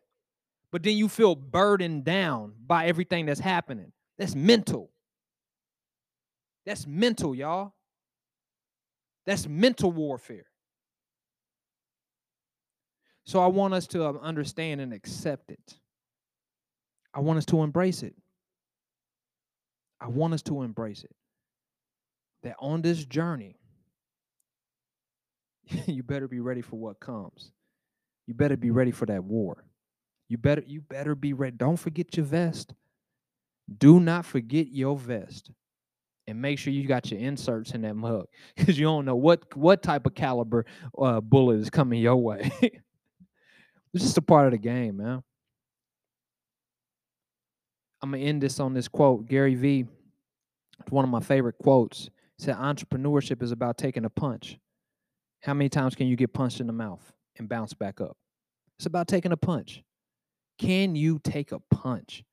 but 0.72 0.82
then 0.82 0.96
you 0.96 1.08
feel 1.08 1.36
burdened 1.36 2.04
down 2.04 2.54
by 2.66 2.86
everything 2.86 3.26
that's 3.26 3.38
happening. 3.38 3.92
That's 4.18 4.34
mental. 4.34 4.90
That's 6.64 6.86
mental, 6.86 7.34
y'all. 7.34 7.74
That's 9.26 9.46
mental 9.46 9.92
warfare. 9.92 10.46
So 13.24 13.38
I 13.40 13.46
want 13.46 13.74
us 13.74 13.86
to 13.88 14.04
um, 14.06 14.18
understand 14.18 14.80
and 14.80 14.92
accept 14.92 15.50
it. 15.50 15.78
I 17.14 17.20
want 17.20 17.36
us 17.36 17.46
to 17.46 17.62
embrace 17.62 18.02
it. 18.02 18.14
I 20.02 20.08
want 20.08 20.34
us 20.34 20.42
to 20.42 20.62
embrace 20.62 21.04
it. 21.04 21.14
That 22.42 22.56
on 22.58 22.82
this 22.82 23.04
journey, 23.04 23.56
you 25.86 26.02
better 26.02 26.26
be 26.26 26.40
ready 26.40 26.60
for 26.60 26.76
what 26.76 26.98
comes. 26.98 27.52
You 28.26 28.34
better 28.34 28.56
be 28.56 28.70
ready 28.70 28.90
for 28.90 29.06
that 29.06 29.22
war. 29.22 29.64
You 30.28 30.38
better 30.38 30.64
you 30.66 30.80
better 30.80 31.14
be 31.14 31.32
ready. 31.32 31.56
Don't 31.56 31.76
forget 31.76 32.16
your 32.16 32.26
vest. 32.26 32.74
Do 33.78 34.00
not 34.00 34.24
forget 34.24 34.68
your 34.68 34.96
vest. 34.96 35.50
And 36.26 36.40
make 36.40 36.58
sure 36.58 36.72
you 36.72 36.86
got 36.86 37.10
your 37.10 37.20
inserts 37.20 37.72
in 37.72 37.82
that 37.82 37.94
mug 37.94 38.26
because 38.56 38.78
you 38.78 38.84
don't 38.84 39.04
know 39.04 39.16
what 39.16 39.56
what 39.56 39.82
type 39.82 40.06
of 40.06 40.14
caliber 40.14 40.66
uh, 40.98 41.20
bullet 41.20 41.60
is 41.60 41.70
coming 41.70 42.00
your 42.00 42.16
way. 42.16 42.50
it's 42.62 44.04
just 44.04 44.18
a 44.18 44.22
part 44.22 44.46
of 44.46 44.52
the 44.52 44.58
game, 44.58 44.96
man. 44.96 45.22
I'm 48.02 48.10
gonna 48.10 48.22
end 48.22 48.42
this 48.42 48.58
on 48.60 48.74
this 48.74 48.88
quote. 48.88 49.26
Gary 49.26 49.54
Vee, 49.54 49.86
it's 50.80 50.90
one 50.90 51.04
of 51.04 51.10
my 51.10 51.20
favorite 51.20 51.56
quotes. 51.62 52.10
Said, 52.38 52.56
"Entrepreneurship 52.56 53.42
is 53.42 53.52
about 53.52 53.78
taking 53.78 54.04
a 54.04 54.10
punch. 54.10 54.58
How 55.42 55.54
many 55.54 55.68
times 55.68 55.94
can 55.94 56.06
you 56.08 56.16
get 56.16 56.32
punched 56.32 56.60
in 56.60 56.66
the 56.66 56.72
mouth 56.72 57.12
and 57.36 57.48
bounce 57.48 57.74
back 57.74 58.00
up? 58.00 58.16
It's 58.78 58.86
about 58.86 59.08
taking 59.08 59.32
a 59.32 59.36
punch. 59.36 59.82
Can 60.58 60.96
you 60.96 61.20
take 61.20 61.52
a 61.52 61.60
punch? 61.60 62.24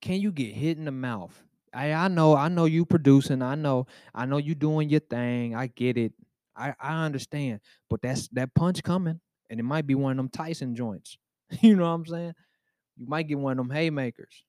Can 0.00 0.20
you 0.20 0.32
get 0.32 0.54
hit 0.54 0.78
in 0.78 0.84
the 0.84 0.90
mouth? 0.90 1.42
I 1.74 1.92
I 1.92 2.08
know 2.08 2.34
I 2.34 2.48
know 2.48 2.64
you 2.64 2.84
producing. 2.86 3.42
I 3.42 3.54
know 3.54 3.86
I 4.14 4.26
know 4.26 4.38
you 4.38 4.54
doing 4.54 4.88
your 4.88 5.00
thing. 5.00 5.54
I 5.54 5.66
get 5.68 5.98
it. 5.98 6.12
I 6.56 6.74
I 6.80 7.04
understand. 7.04 7.60
But 7.90 8.02
that's 8.02 8.28
that 8.28 8.54
punch 8.54 8.82
coming, 8.82 9.20
and 9.50 9.60
it 9.60 9.64
might 9.64 9.86
be 9.86 9.94
one 9.94 10.12
of 10.12 10.16
them 10.16 10.28
Tyson 10.28 10.74
joints. 10.74 11.18
you 11.60 11.76
know 11.76 11.84
what 11.84 11.90
I'm 11.90 12.06
saying? 12.06 12.34
You 12.96 13.06
might 13.06 13.28
get 13.28 13.38
one 13.38 13.52
of 13.52 13.66
them 13.66 13.74
haymakers. 13.74 14.44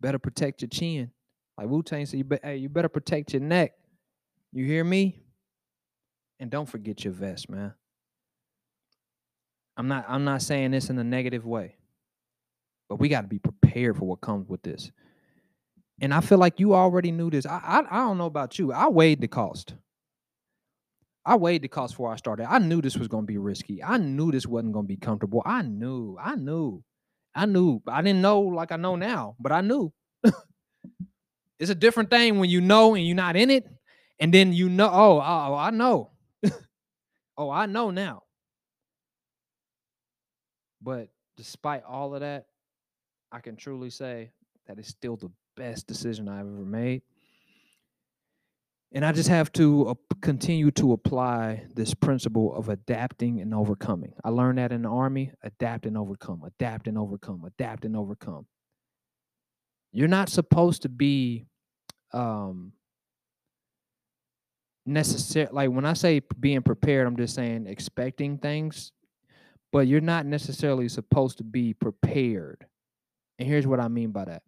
Better 0.00 0.18
protect 0.18 0.62
your 0.62 0.68
chin. 0.68 1.10
Like 1.56 1.68
Wu 1.68 1.82
Tang 1.82 2.06
said, 2.06 2.18
you 2.18 2.24
be, 2.24 2.38
hey, 2.42 2.56
you 2.56 2.68
better 2.68 2.88
protect 2.88 3.32
your 3.32 3.42
neck. 3.42 3.72
You 4.52 4.64
hear 4.64 4.84
me? 4.84 5.22
And 6.40 6.50
don't 6.50 6.68
forget 6.68 7.04
your 7.04 7.12
vest, 7.12 7.48
man. 7.48 7.72
I'm 9.76 9.88
not 9.88 10.04
I'm 10.08 10.24
not 10.24 10.42
saying 10.42 10.72
this 10.72 10.90
in 10.90 10.98
a 10.98 11.04
negative 11.04 11.46
way. 11.46 11.76
But 12.88 12.96
we 12.96 13.08
got 13.08 13.22
to 13.22 13.28
be 13.28 13.38
prepared 13.38 13.96
for 13.96 14.04
what 14.04 14.20
comes 14.20 14.48
with 14.48 14.62
this. 14.62 14.90
And 16.00 16.12
I 16.12 16.20
feel 16.20 16.38
like 16.38 16.60
you 16.60 16.74
already 16.74 17.10
knew 17.12 17.30
this. 17.30 17.46
I, 17.46 17.58
I 17.58 17.78
I 17.90 17.98
don't 18.00 18.18
know 18.18 18.26
about 18.26 18.58
you. 18.58 18.72
I 18.72 18.88
weighed 18.88 19.20
the 19.20 19.28
cost. 19.28 19.74
I 21.24 21.36
weighed 21.36 21.62
the 21.62 21.68
cost 21.68 21.94
before 21.94 22.12
I 22.12 22.16
started. 22.16 22.50
I 22.50 22.58
knew 22.58 22.82
this 22.82 22.96
was 22.96 23.08
going 23.08 23.24
to 23.24 23.26
be 23.26 23.38
risky. 23.38 23.82
I 23.82 23.96
knew 23.96 24.32
this 24.32 24.46
wasn't 24.46 24.72
going 24.72 24.86
to 24.86 24.88
be 24.88 24.96
comfortable. 24.96 25.42
I 25.46 25.62
knew. 25.62 26.16
I 26.20 26.34
knew. 26.34 26.82
I 27.34 27.46
knew. 27.46 27.80
I 27.86 28.02
didn't 28.02 28.22
know 28.22 28.40
like 28.40 28.72
I 28.72 28.76
know 28.76 28.96
now, 28.96 29.36
but 29.38 29.52
I 29.52 29.60
knew. 29.60 29.92
it's 31.58 31.70
a 31.70 31.74
different 31.74 32.10
thing 32.10 32.38
when 32.38 32.50
you 32.50 32.60
know 32.60 32.94
and 32.94 33.06
you're 33.06 33.16
not 33.16 33.36
in 33.36 33.50
it, 33.50 33.66
and 34.18 34.34
then 34.34 34.52
you 34.52 34.68
know. 34.68 34.90
Oh, 34.92 35.20
oh, 35.20 35.46
oh 35.48 35.54
I 35.54 35.70
know. 35.70 36.10
oh, 37.36 37.50
I 37.50 37.66
know 37.66 37.90
now. 37.90 38.24
But 40.82 41.08
despite 41.36 41.84
all 41.84 42.14
of 42.14 42.20
that, 42.20 42.46
I 43.30 43.38
can 43.38 43.56
truly 43.56 43.90
say 43.90 44.32
that 44.66 44.78
it's 44.78 44.88
still 44.88 45.16
the 45.16 45.30
best 45.56 45.86
decision 45.86 46.28
I've 46.28 46.40
ever 46.40 46.64
made. 46.64 47.02
And 48.94 49.06
I 49.06 49.12
just 49.12 49.28
have 49.30 49.50
to 49.52 49.88
uh, 49.88 49.94
continue 50.20 50.70
to 50.72 50.92
apply 50.92 51.64
this 51.74 51.94
principle 51.94 52.54
of 52.54 52.68
adapting 52.68 53.40
and 53.40 53.54
overcoming. 53.54 54.12
I 54.22 54.28
learned 54.28 54.58
that 54.58 54.70
in 54.70 54.82
the 54.82 54.90
army 54.90 55.32
adapt 55.42 55.86
and 55.86 55.96
overcome, 55.96 56.42
adapt 56.44 56.86
and 56.86 56.98
overcome, 56.98 57.44
adapt 57.44 57.84
and 57.84 57.96
overcome. 57.96 58.46
You're 59.92 60.08
not 60.08 60.28
supposed 60.28 60.82
to 60.82 60.88
be 60.90 61.46
um, 62.12 62.72
necessary. 64.84 65.48
Like 65.50 65.70
when 65.70 65.86
I 65.86 65.94
say 65.94 66.20
being 66.38 66.62
prepared, 66.62 67.06
I'm 67.06 67.16
just 67.16 67.34
saying 67.34 67.66
expecting 67.66 68.38
things 68.38 68.92
but 69.72 69.86
you're 69.86 70.00
not 70.00 70.26
necessarily 70.26 70.88
supposed 70.88 71.38
to 71.38 71.44
be 71.44 71.72
prepared. 71.72 72.66
And 73.38 73.48
here's 73.48 73.66
what 73.66 73.80
I 73.80 73.88
mean 73.88 74.10
by 74.10 74.26
that. 74.26 74.42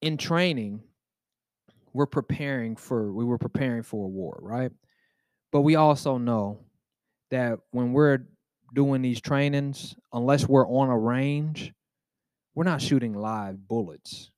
In 0.00 0.16
training, 0.16 0.80
we're 1.94 2.06
preparing 2.06 2.76
for 2.76 3.12
we 3.12 3.24
were 3.24 3.38
preparing 3.38 3.82
for 3.82 4.04
a 4.04 4.08
war, 4.08 4.38
right? 4.42 4.72
But 5.52 5.62
we 5.62 5.76
also 5.76 6.18
know 6.18 6.58
that 7.30 7.60
when 7.70 7.92
we're 7.92 8.26
doing 8.74 9.00
these 9.00 9.20
trainings, 9.20 9.94
unless 10.12 10.48
we're 10.48 10.66
on 10.66 10.90
a 10.90 10.98
range, 10.98 11.72
we're 12.54 12.64
not 12.64 12.82
shooting 12.82 13.14
live 13.14 13.66
bullets. 13.66 14.30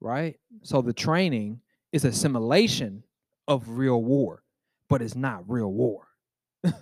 Right? 0.00 0.36
So 0.62 0.82
the 0.82 0.92
training 0.92 1.60
is 1.92 2.04
a 2.04 2.12
simulation 2.12 3.04
of 3.46 3.68
real 3.68 4.02
war, 4.02 4.42
but 4.88 5.00
it's 5.00 5.14
not 5.14 5.48
real 5.48 5.72
war. 5.72 6.08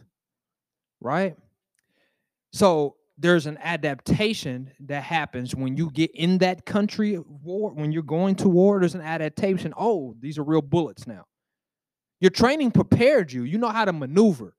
right? 1.02 1.36
So 2.52 2.96
there's 3.20 3.44
an 3.44 3.58
adaptation 3.62 4.70
that 4.80 5.02
happens 5.02 5.54
when 5.54 5.76
you 5.76 5.90
get 5.90 6.10
in 6.14 6.38
that 6.38 6.64
country 6.64 7.18
war, 7.18 7.70
when 7.70 7.92
you're 7.92 8.02
going 8.02 8.34
to 8.36 8.48
war, 8.48 8.80
there's 8.80 8.94
an 8.94 9.02
adaptation. 9.02 9.74
Oh, 9.76 10.16
these 10.20 10.38
are 10.38 10.42
real 10.42 10.62
bullets 10.62 11.06
now. 11.06 11.26
Your 12.20 12.30
training 12.30 12.70
prepared 12.70 13.30
you. 13.30 13.44
You 13.44 13.58
know 13.58 13.68
how 13.68 13.84
to 13.84 13.92
maneuver. 13.92 14.54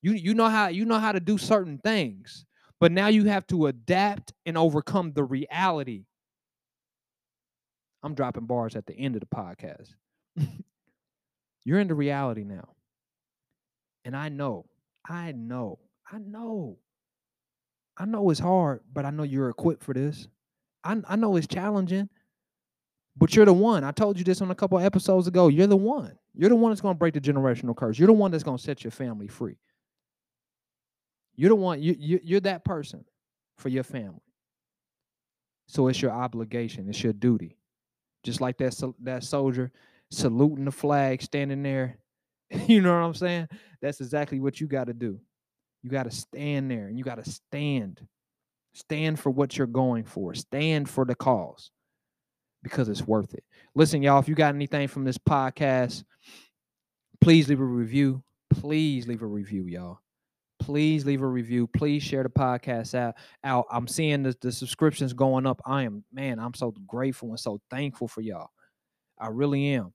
You 0.00 0.12
you 0.12 0.34
know 0.34 0.48
how 0.48 0.68
you 0.68 0.84
know 0.84 1.00
how 1.00 1.10
to 1.10 1.18
do 1.18 1.38
certain 1.38 1.78
things. 1.78 2.44
But 2.80 2.92
now 2.92 3.08
you 3.08 3.24
have 3.24 3.44
to 3.48 3.66
adapt 3.66 4.32
and 4.46 4.56
overcome 4.56 5.12
the 5.12 5.24
reality. 5.24 6.04
I'm 8.04 8.14
dropping 8.14 8.46
bars 8.46 8.76
at 8.76 8.86
the 8.86 8.94
end 8.94 9.16
of 9.16 9.20
the 9.20 9.26
podcast. 9.26 9.94
You're 11.64 11.80
in 11.80 11.88
the 11.88 11.96
reality 11.96 12.44
now. 12.44 12.68
And 14.04 14.16
I 14.16 14.28
know, 14.28 14.66
I 15.04 15.32
know, 15.32 15.80
I 16.10 16.18
know 16.18 16.78
I 17.98 18.04
know 18.04 18.30
it's 18.30 18.40
hard, 18.40 18.80
but 18.92 19.04
I 19.04 19.10
know 19.10 19.24
you're 19.24 19.50
equipped 19.50 19.82
for 19.82 19.92
this. 19.92 20.28
I, 20.84 20.96
I 21.08 21.16
know 21.16 21.36
it's 21.36 21.48
challenging, 21.48 22.08
but 23.16 23.34
you're 23.34 23.44
the 23.44 23.52
one. 23.52 23.82
I 23.82 23.90
told 23.90 24.18
you 24.18 24.24
this 24.24 24.40
on 24.40 24.50
a 24.50 24.54
couple 24.54 24.78
episodes 24.78 25.26
ago. 25.26 25.48
You're 25.48 25.66
the 25.66 25.76
one. 25.76 26.16
You're 26.34 26.50
the 26.50 26.56
one 26.56 26.70
that's 26.70 26.80
going 26.80 26.94
to 26.94 26.98
break 26.98 27.14
the 27.14 27.20
generational 27.20 27.76
curse. 27.76 27.98
You're 27.98 28.06
the 28.06 28.12
one 28.12 28.30
that's 28.30 28.44
going 28.44 28.56
to 28.56 28.62
set 28.62 28.84
your 28.84 28.92
family 28.92 29.26
free. 29.26 29.58
You're 31.34 31.50
the 31.50 31.56
one. 31.56 31.82
You, 31.82 31.96
you 31.98 32.20
you're 32.22 32.40
that 32.40 32.64
person 32.64 33.04
for 33.56 33.68
your 33.68 33.84
family. 33.84 34.22
So 35.66 35.88
it's 35.88 36.00
your 36.00 36.12
obligation. 36.12 36.88
It's 36.88 37.02
your 37.02 37.12
duty. 37.12 37.56
Just 38.24 38.40
like 38.40 38.58
that 38.58 38.80
that 39.02 39.24
soldier 39.24 39.72
saluting 40.10 40.64
the 40.64 40.72
flag, 40.72 41.22
standing 41.22 41.62
there. 41.62 41.98
You 42.66 42.80
know 42.80 42.94
what 42.94 43.06
I'm 43.06 43.14
saying? 43.14 43.48
That's 43.82 44.00
exactly 44.00 44.40
what 44.40 44.58
you 44.58 44.66
got 44.68 44.86
to 44.86 44.94
do. 44.94 45.20
You 45.82 45.90
got 45.90 46.04
to 46.04 46.10
stand 46.10 46.70
there 46.70 46.86
and 46.86 46.98
you 46.98 47.04
got 47.04 47.22
to 47.22 47.30
stand. 47.30 48.06
Stand 48.74 49.18
for 49.18 49.30
what 49.30 49.56
you're 49.56 49.66
going 49.66 50.04
for. 50.04 50.34
Stand 50.34 50.88
for 50.88 51.04
the 51.04 51.14
cause 51.14 51.70
because 52.62 52.88
it's 52.88 53.06
worth 53.06 53.34
it. 53.34 53.44
Listen, 53.74 54.02
y'all, 54.02 54.18
if 54.18 54.28
you 54.28 54.34
got 54.34 54.54
anything 54.54 54.88
from 54.88 55.04
this 55.04 55.18
podcast, 55.18 56.04
please 57.20 57.48
leave 57.48 57.60
a 57.60 57.64
review. 57.64 58.22
Please 58.50 59.06
leave 59.06 59.22
a 59.22 59.26
review, 59.26 59.66
y'all. 59.66 60.00
Please 60.60 61.06
leave 61.06 61.22
a 61.22 61.26
review. 61.26 61.68
Please 61.68 62.02
share 62.02 62.22
the 62.22 62.28
podcast 62.28 62.94
out. 62.94 63.14
out. 63.44 63.66
I'm 63.70 63.86
seeing 63.86 64.22
the, 64.22 64.36
the 64.40 64.50
subscriptions 64.50 65.12
going 65.12 65.46
up. 65.46 65.60
I 65.64 65.84
am, 65.84 66.04
man, 66.12 66.38
I'm 66.38 66.54
so 66.54 66.74
grateful 66.86 67.30
and 67.30 67.40
so 67.40 67.60
thankful 67.70 68.08
for 68.08 68.20
y'all. 68.20 68.50
I 69.18 69.28
really 69.28 69.68
am. 69.68 69.92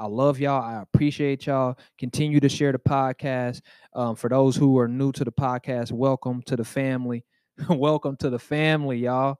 I 0.00 0.06
love 0.06 0.40
y'all. 0.40 0.62
I 0.62 0.80
appreciate 0.80 1.46
y'all. 1.46 1.78
Continue 1.98 2.40
to 2.40 2.48
share 2.48 2.72
the 2.72 2.78
podcast. 2.78 3.60
Um, 3.94 4.16
for 4.16 4.30
those 4.30 4.56
who 4.56 4.78
are 4.78 4.88
new 4.88 5.12
to 5.12 5.24
the 5.24 5.32
podcast, 5.32 5.92
welcome 5.92 6.40
to 6.46 6.56
the 6.56 6.64
family. 6.64 7.26
welcome 7.68 8.16
to 8.16 8.30
the 8.30 8.38
family, 8.38 8.96
y'all. 8.96 9.36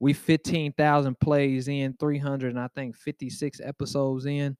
We 0.00 0.14
15,000 0.14 1.20
plays 1.20 1.68
in, 1.68 1.94
300 2.00 2.52
and 2.52 2.58
I 2.58 2.68
think 2.74 2.96
56 2.96 3.60
episodes 3.62 4.24
in, 4.24 4.56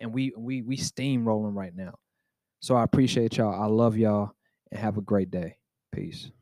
and 0.00 0.12
we 0.12 0.32
we 0.36 0.62
we 0.62 0.76
steamrolling 0.76 1.54
right 1.54 1.74
now. 1.74 1.94
So 2.58 2.74
I 2.74 2.82
appreciate 2.82 3.36
y'all. 3.36 3.54
I 3.54 3.66
love 3.66 3.96
y'all 3.96 4.32
and 4.72 4.80
have 4.80 4.98
a 4.98 5.00
great 5.00 5.30
day. 5.30 5.58
Peace. 5.92 6.32